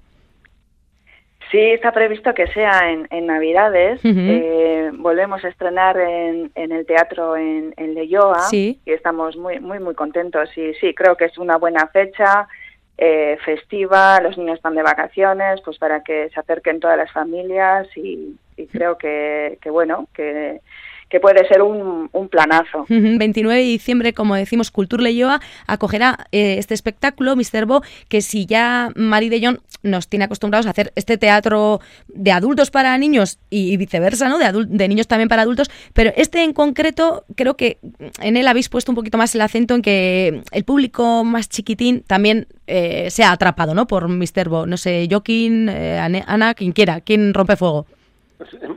[1.50, 4.00] Sí, está previsto que sea en, Navidades.
[4.04, 8.80] Eh, volvemos a estrenar en, el teatro en, en Leyoa sí.
[8.86, 10.48] y estamos muy, muy, muy contentos.
[10.56, 12.48] Y sí, creo que es una buena fecha
[12.96, 17.88] eh, festiva, los niños están de vacaciones, pues para que se acerquen todas las familias
[17.96, 18.36] y,
[18.70, 20.60] creo que, que bueno, que
[21.08, 22.86] que puede ser un, un planazo.
[22.88, 27.66] 29 de diciembre, como decimos, Cultur Leyoa acogerá eh, este espectáculo, Mr.
[27.66, 32.32] Bo, que si ya Marie de Jong nos tiene acostumbrados a hacer este teatro de
[32.32, 34.38] adultos para niños y viceversa, ¿no?
[34.38, 37.78] De, de niños también para adultos, pero este en concreto creo que
[38.20, 42.02] en él habéis puesto un poquito más el acento en que el público más chiquitín
[42.06, 43.86] también eh, sea atrapado, ¿no?
[43.86, 44.48] Por Mr.
[44.48, 44.66] Bo.
[44.66, 47.86] No sé, Joaquín, eh, Ana, quien quiera, quien rompe fuego.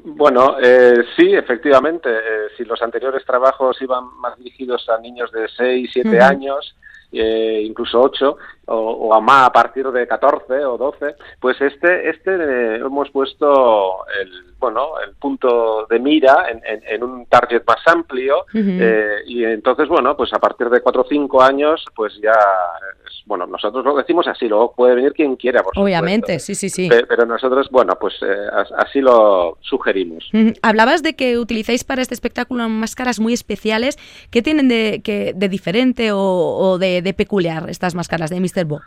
[0.04, 2.10] Bueno, eh, sí, efectivamente.
[2.10, 6.76] Eh, si los anteriores trabajos iban más dirigidos a niños de 6, 7 años,
[7.12, 12.76] eh, incluso 8, o, a más a partir de 14 o 12, pues este, este
[12.76, 19.44] hemos puesto el bueno, el punto de mira en, un target más amplio eh, y
[19.44, 22.34] entonces, bueno, pues a partir de cuatro o cinco años, pues ya,
[23.28, 26.90] bueno, nosotros lo decimos así, luego puede venir quien quiera, por Obviamente, sí, sí, sí.
[26.90, 28.48] Pero nosotros, bueno, pues eh,
[28.78, 30.30] así lo sugerimos.
[30.62, 33.98] Hablabas de que utilizáis para este espectáculo máscaras muy especiales.
[34.32, 38.66] ¿Qué tienen de, que, de diferente o, de, de, peculiar estas máscaras de Mr.
[38.66, 38.80] Bo?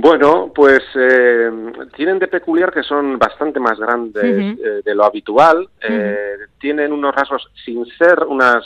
[0.00, 1.50] Bueno, pues eh,
[1.96, 5.68] tienen de peculiar que son bastante más grandes eh, de lo habitual.
[5.80, 8.64] Eh, tienen unos rasgos sin ser unas.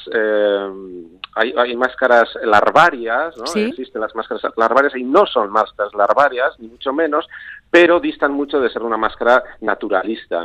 [1.35, 3.45] Hay, hay, máscaras larvarias, ¿no?
[3.45, 7.27] Existen las máscaras larvarias y no son máscaras larvarias, ni mucho menos,
[7.71, 10.45] pero distan mucho de ser una máscara naturalista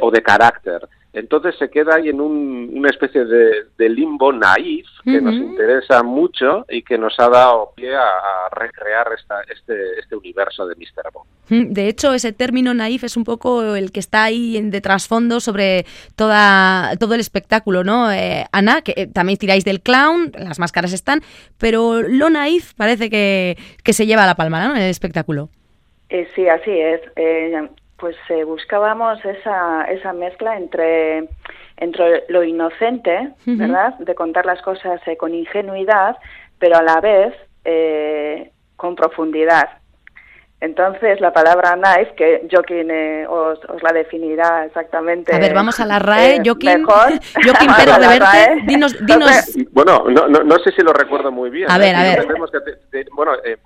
[0.00, 0.88] o de carácter.
[1.12, 6.82] Entonces se queda ahí en una especie de, limbo naif que nos interesa mucho y
[6.82, 11.10] que nos ha dado pie a, recrear esta, este, este universo de Mr.
[11.12, 11.26] Bo.
[11.48, 15.84] De hecho, ese término naif es un poco el que está ahí de trasfondo sobre
[16.14, 18.12] toda, todo el espectáculo, ¿no?
[18.12, 21.22] Eh, Ana, que eh, también tiráis del clown, las máscaras están,
[21.58, 24.76] pero lo naif parece que, que se lleva a la palma ¿no?
[24.76, 25.48] en el espectáculo.
[26.08, 27.00] Eh, sí, así es
[28.00, 31.28] pues eh, buscábamos esa, esa mezcla entre,
[31.76, 33.94] entre lo inocente, ¿verdad?
[33.98, 36.16] De contar las cosas eh, con ingenuidad,
[36.58, 37.34] pero a la vez
[37.64, 39.79] eh, con profundidad.
[40.60, 45.34] Entonces, la palabra knife, que Joaquín eh, os, la definirá exactamente.
[45.34, 46.84] A ver, vamos a la RAE, eh, Joaquín.
[46.86, 49.56] Joaquín, pero de verte, dinos, dinos.
[49.70, 51.70] Bueno, no, no, no, sé si lo recuerdo muy bien.
[51.70, 52.26] A ver, a ver.
[53.12, 53.56] bueno, eh,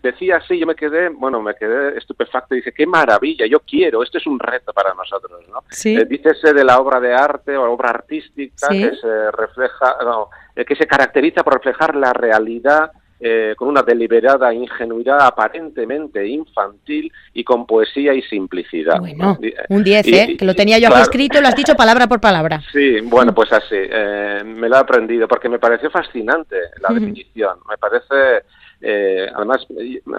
[0.00, 4.04] decía así, yo me quedé, bueno, me quedé estupefacto y dije, qué maravilla, yo quiero,
[4.04, 5.64] esto es un reto para nosotros, ¿no?
[5.70, 5.98] Sí.
[6.04, 10.86] dícese de la obra de arte o obra artística que se refleja, no, que se
[10.86, 18.12] caracteriza por reflejar la realidad eh, con una deliberada ingenuidad aparentemente infantil y con poesía
[18.12, 18.98] y simplicidad.
[18.98, 19.38] Bueno,
[19.68, 20.36] un 10, ¿eh?
[20.38, 22.60] que lo tenía yo aquí escrito, lo has dicho palabra por palabra.
[22.72, 27.58] Sí, bueno, pues así, eh, me lo he aprendido porque me pareció fascinante la definición,
[27.68, 28.44] me parece...
[28.80, 29.66] Eh, además,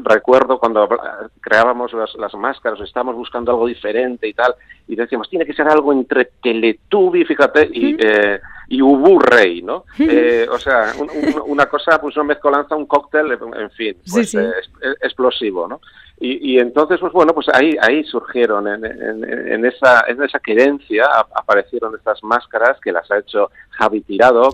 [0.04, 0.88] recuerdo cuando
[1.40, 4.56] creábamos las, las, máscaras, estábamos buscando algo diferente y tal,
[4.88, 8.40] y decíamos, tiene que ser algo entre Teletubby, fíjate, y, eh,
[8.70, 9.86] y Ubu Rey, ¿no?
[10.00, 10.94] Eh, o sea,
[11.46, 14.52] una cosa, pues una mezcolanza, un cóctel, en fin, pues, eh,
[15.02, 15.80] explosivo, ¿no?
[16.20, 21.06] Y, y, entonces, pues bueno, pues ahí, ahí surgieron, en, en, esa, en esa querencia
[21.36, 24.50] aparecieron estas máscaras que las ha hecho Javi Tirado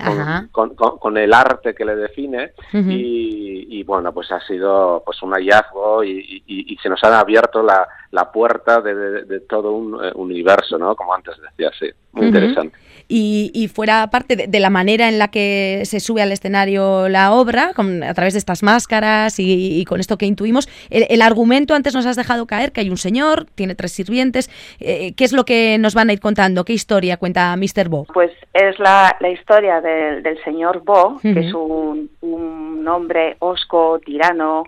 [0.52, 2.52] con, con, con, el arte que le define.
[2.74, 7.64] Y, y, bueno, pues ha sido pues un hallazgo y, y se nos ha abierto
[7.64, 10.96] la, la puerta de, de, todo un eh, universo, ¿no?
[10.96, 12.78] Como antes decía, sí, muy interesante
[13.08, 17.72] y, fuera parte de, la manera en la que se sube al escenario la obra,
[17.76, 22.16] a través de estas máscaras y, con esto que intuimos, el, argumento antes nos has
[22.16, 24.50] dejado caer que hay un señor, tiene tres sirvientes,
[24.80, 26.66] eh, ¿qué es lo que nos van a ir contando?
[26.66, 27.90] ¿Qué historia cuenta Mr.
[27.90, 28.06] Bo?
[28.14, 34.66] Pues es la, historia del, señor Bo, que es un, un hombre osco, tirano,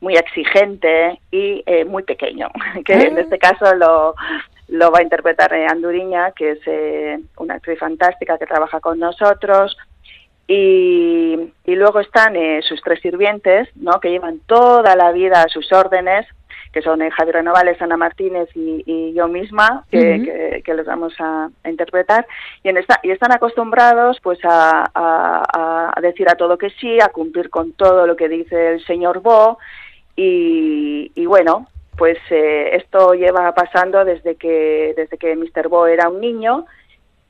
[0.00, 2.48] muy exigente y eh, muy pequeño,
[2.84, 3.20] que en ah.
[3.20, 4.14] este caso lo,
[4.68, 9.76] lo va a interpretar Anduriña, que es eh, una actriz fantástica que trabaja con nosotros.
[10.46, 14.00] Y, y luego están eh, sus tres sirvientes, ¿no?
[14.00, 16.26] que llevan toda la vida a sus órdenes,
[16.72, 21.48] que son eh, Javier Renovales, Ana Martínez y, yo misma, que, que, les vamos a,
[21.66, 22.26] interpretar.
[22.62, 26.98] Y, en esta, y están acostumbrados pues a, a, a, decir a todo que sí,
[27.00, 29.58] a cumplir con todo lo que dice el señor Bo.
[30.16, 31.68] Y, y bueno,
[31.98, 35.68] pues eh, esto lleva pasando desde que desde que Mr.
[35.68, 36.64] Bo era un niño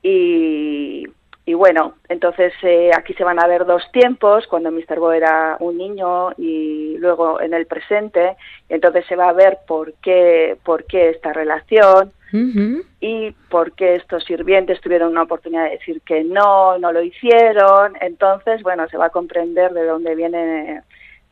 [0.03, 1.05] y,
[1.43, 4.99] y bueno, entonces eh, aquí se van a ver dos tiempos, cuando Mr.
[4.99, 8.37] Bo era un niño y luego en el presente,
[8.69, 12.11] entonces se va a ver por qué, por qué esta relación
[13.01, 17.93] y por qué estos sirvientes tuvieron una oportunidad de decir que no, no lo hicieron,
[17.99, 20.83] entonces bueno, se va a comprender de dónde viene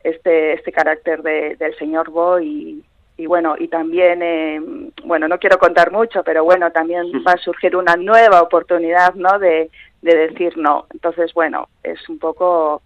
[0.02, 2.82] este, este carácter de, del señor Bo y,
[3.18, 4.60] y bueno, y también, eh,
[5.04, 9.40] bueno, no quiero contar mucho, pero bueno, también va a surgir una nueva oportunidad, ¿no?
[9.40, 9.70] De,
[10.02, 10.86] de decir no.
[10.94, 12.80] Entonces, bueno, es un poco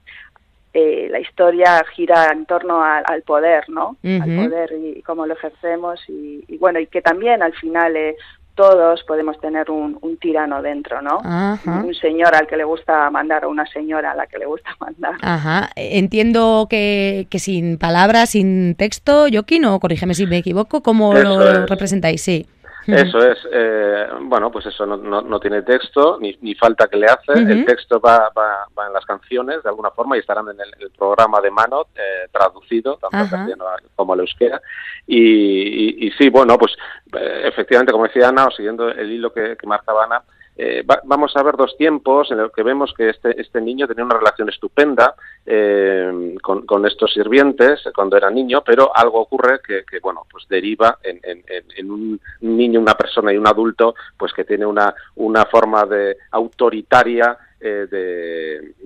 [0.72, 3.99] eh, la historia gira en torno al poder, ¿no?
[4.03, 8.16] Al poder y, cómo lo ejercemos y, y, bueno, y que también al final eh,
[8.55, 11.18] todos podemos tener un, tirano dentro, ¿no?
[11.64, 14.70] Un señor al que le gusta mandar o una señora a la que le gusta
[14.80, 15.14] mandar.
[15.22, 15.70] Ajá.
[15.74, 21.66] Entiendo que, que sin palabras, sin texto, Joaquín, o corrígeme si me equivoco, ¿cómo lo
[21.66, 22.22] representáis?
[22.22, 22.46] Sí.
[22.87, 27.07] Eso es, eh, bueno, pues eso no, no, tiene texto, ni, ni, falta que le
[27.07, 30.59] hace, el texto va, va, va, en las canciones de alguna forma y estarán en
[30.61, 33.64] el, programa de Manot, eh, traducido, tanto al castellano
[33.95, 34.61] como al euskera.
[35.07, 36.72] Y, y, sí, bueno, pues
[37.16, 40.22] eh, efectivamente, como decía Ana, siguiendo el hilo que, que marcaba Ana,
[40.57, 44.05] eh, vamos a ver dos tiempos en los que vemos que este, este niño tenía
[44.05, 45.14] una relación estupenda
[45.46, 50.46] eh, con, con, estos sirvientes cuando era niño, pero algo ocurre que, que bueno, pues
[50.48, 51.42] deriva en, en,
[51.74, 56.18] en, un niño, una persona y un adulto, pues que tiene una, una forma de
[56.30, 57.86] autoritaria eh,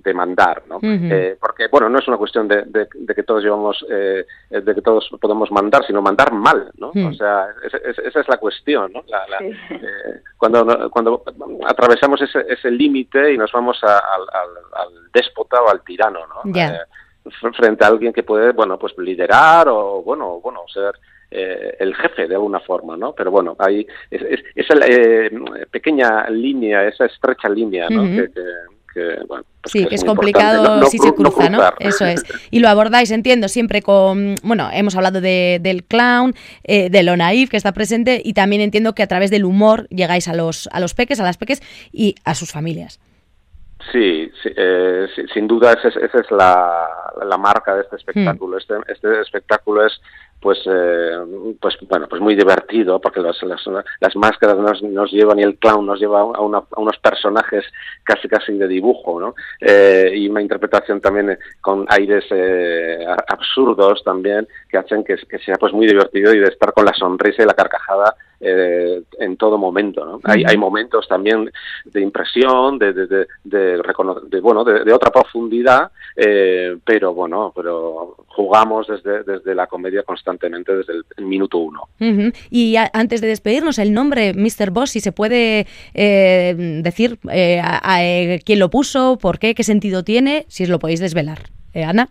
[0.03, 0.79] de, mandar, ¿no?
[0.83, 4.83] Eh, porque, bueno, no es una cuestión de, de, que todos llevamos, eh, de que
[4.83, 6.89] todos podemos mandar, sino mandar mal, ¿no?
[6.89, 9.03] O sea, esa es la cuestión, ¿no?
[10.39, 11.23] cuando, cuando
[11.67, 16.53] atravesamos ese, ese límite y nos vamos al, déspota o al tirano, ¿no?
[17.55, 20.95] frente a alguien que puede, bueno, pues liderar o, bueno, bueno, ser
[21.31, 23.13] el jefe de alguna forma, ¿no?
[23.13, 24.75] Pero bueno, hay esa
[25.71, 28.05] pequeña línea, esa estrecha línea, ¿no?
[28.97, 32.25] que, pues sí, que, es, complicado si se cruza, no, Eso es.
[32.51, 36.33] Y lo abordáis, entiendo, siempre con, bueno, hemos hablado de, del clown,
[36.65, 39.87] eh, de lo naif que está presente y también entiendo que a través del humor
[39.91, 41.61] llegáis a los, a los peques, a las peques
[41.93, 42.99] y a sus familias.
[43.93, 46.89] Sí, eh, sin duda esa es, esa es la,
[47.25, 48.57] la, marca de este espectáculo.
[48.57, 48.61] Hmm.
[48.61, 50.01] Este, este espectáculo es
[50.41, 51.11] pues eh,
[51.61, 55.87] pues bueno pues muy divertido porque las, las, máscaras nos, nos, llevan y el clown
[55.87, 57.65] nos lleva a, unos personajes
[58.05, 59.35] casi casi de dibujo ¿no?
[59.61, 62.25] Eh, y una interpretación también eh, con aires
[63.29, 66.93] absurdos también que hacen que, que, sea pues muy divertido y de estar con la
[66.93, 70.05] sonrisa y la carcajada eh, en todo momento.
[70.05, 70.21] ¿no?
[70.25, 71.51] hay, hay momentos también
[71.87, 78.89] de impresión, de, de, de, de, bueno, de, otra profundidad, eh, pero bueno, pero jugamos
[78.89, 81.89] desde, desde la comedia constantemente desde el, minuto uno.
[82.51, 84.71] Y antes de despedirnos, el nombre Mr.
[84.71, 87.19] Boss, si se puede eh, decir
[88.45, 91.51] quién lo puso, por qué, qué sentido tiene, si os lo podéis desvelar.
[91.75, 92.09] Ana.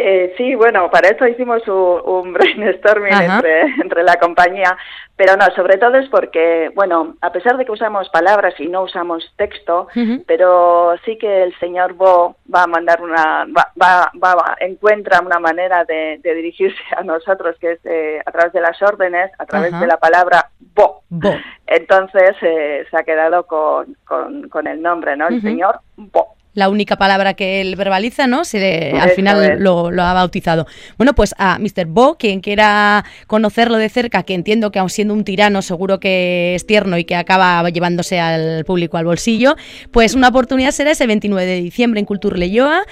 [0.00, 4.76] Eh, sí, bueno, para eso hicimos un, brainstorming entre, entre, la compañía,
[5.16, 8.82] pero no, sobre todo es porque, bueno, a pesar de que usamos palabras y no
[8.82, 9.88] usamos texto,
[10.24, 15.40] pero sí que el señor Bo va a mandar una, va, va, va encuentra una
[15.40, 19.78] manera de, dirigirse a nosotros que es eh, a través de las órdenes, a través
[19.80, 21.02] de la palabra Bo.
[21.66, 25.26] Entonces eh, se ha quedado con, con, con, el nombre, ¿no?
[25.26, 28.44] El señor Bo la única palabra que él verbaliza, ¿no?
[28.44, 30.66] Se al final lo, ha bautizado.
[30.96, 31.86] Bueno, pues a Mr.
[31.86, 36.56] Bo, quien quiera conocerlo de cerca, que entiendo que aun siendo un tirano seguro que
[36.56, 39.54] es tierno y que acaba llevándose al público al bolsillo,
[39.92, 42.82] pues una oportunidad será ese 29 de diciembre en Cultura Leyoa,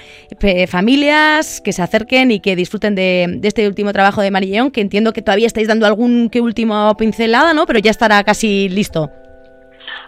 [0.67, 5.11] familias que se acerquen y que disfruten de, este último trabajo de Marillón, que entiendo
[5.11, 7.65] que todavía estáis dando algún que última pincelada, ¿no?
[7.65, 9.11] Pero ya estará casi listo.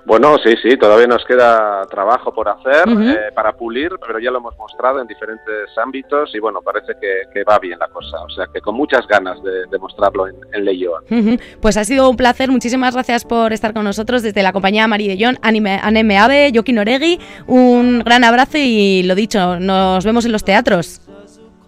[0.06, 4.40] Bueno, sí, sí, todavía nos queda trabajo por hacer eh, para pulir, pero ya lo
[4.40, 8.48] hemos mostrado en diferentes ámbitos y bueno, parece que, va bien la cosa, o sea
[8.54, 13.24] que con muchas ganas de, mostrarlo en, en Pues ha sido un placer, muchísimas gracias
[13.24, 18.00] por estar con nosotros desde la compañía María de John, Anime, Ave, Joaquín Oregui, un
[18.00, 21.02] gran abrazo y lo dicho, nos vemos en los teatros.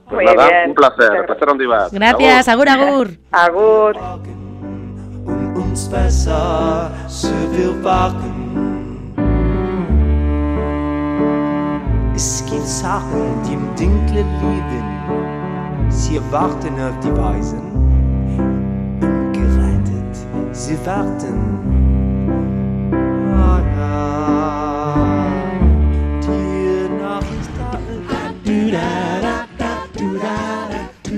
[0.10, 2.68] Pues nada, un placer, placer donde Gracias, agur.
[2.68, 3.18] Agur.
[3.32, 4.41] agur.
[5.72, 9.14] Uns besser, sie will wachen.
[12.14, 17.62] Es gibt Sachen, die im Dunklen liegen, sie warten auf die Weisen.
[19.02, 20.18] Ungerettet,
[20.52, 21.71] sie warten.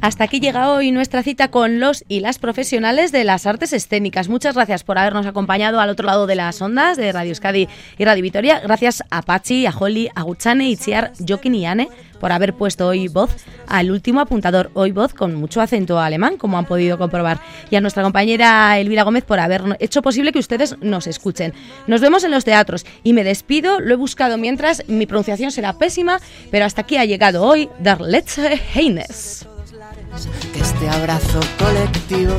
[0.00, 4.30] Hasta aquí llega hoy nuestra cita con los y las profesionales de las artes escénicas.
[4.30, 8.04] Muchas gracias por habernos acompañado al otro lado de las ondas de Radio Euskadi y
[8.06, 8.60] Radio Vitoria.
[8.60, 11.88] Gracias a Pachi, a Holly, a Guchane, Itziar, Jokin y Anne
[12.18, 13.30] por haber puesto hoy voz
[13.66, 17.40] al último apuntador, hoy voz con mucho acento alemán, como han podido comprobar,
[17.70, 21.54] y a nuestra compañera Elvira Gómez por haber hecho posible que ustedes nos escuchen.
[21.86, 25.78] Nos vemos en los teatros y me despido, lo he buscado mientras, mi pronunciación será
[25.78, 26.20] pésima,
[26.50, 27.70] pero hasta aquí ha llegado hoy
[28.00, 29.46] Letzte Heines
[30.52, 32.34] que este abrazo colectivo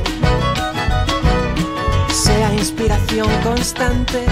[2.11, 4.25] sea inspiración constante,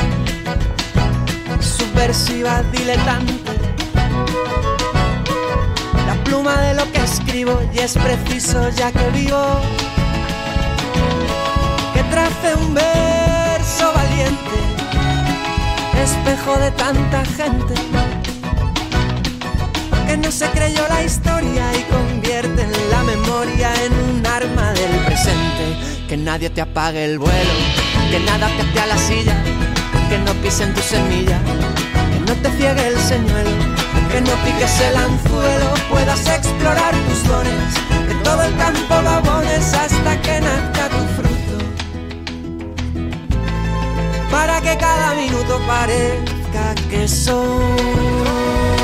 [1.59, 3.53] subversiva, diletante.
[6.05, 9.61] La pluma de lo que escribo y es preciso ya que vivo
[11.93, 14.57] que trace un verso valiente,
[16.03, 18.18] espejo de tanta gente
[20.09, 25.05] que no se creyó la historia y convierte en la memoria en un arma del
[25.05, 25.77] presente.
[26.07, 27.53] Que nadie te apague el vuelo,
[28.09, 29.35] que nada te ate a la silla,
[30.09, 31.39] que no pisen tu semilla,
[32.11, 33.51] que no te ciegue el señuelo,
[34.11, 37.71] que no piques el anzuelo, puedas explorar tus dones,
[38.07, 41.57] que todo el campo lo hasta que nazca tu fruto.
[44.31, 48.78] Para que cada minuto parezca que son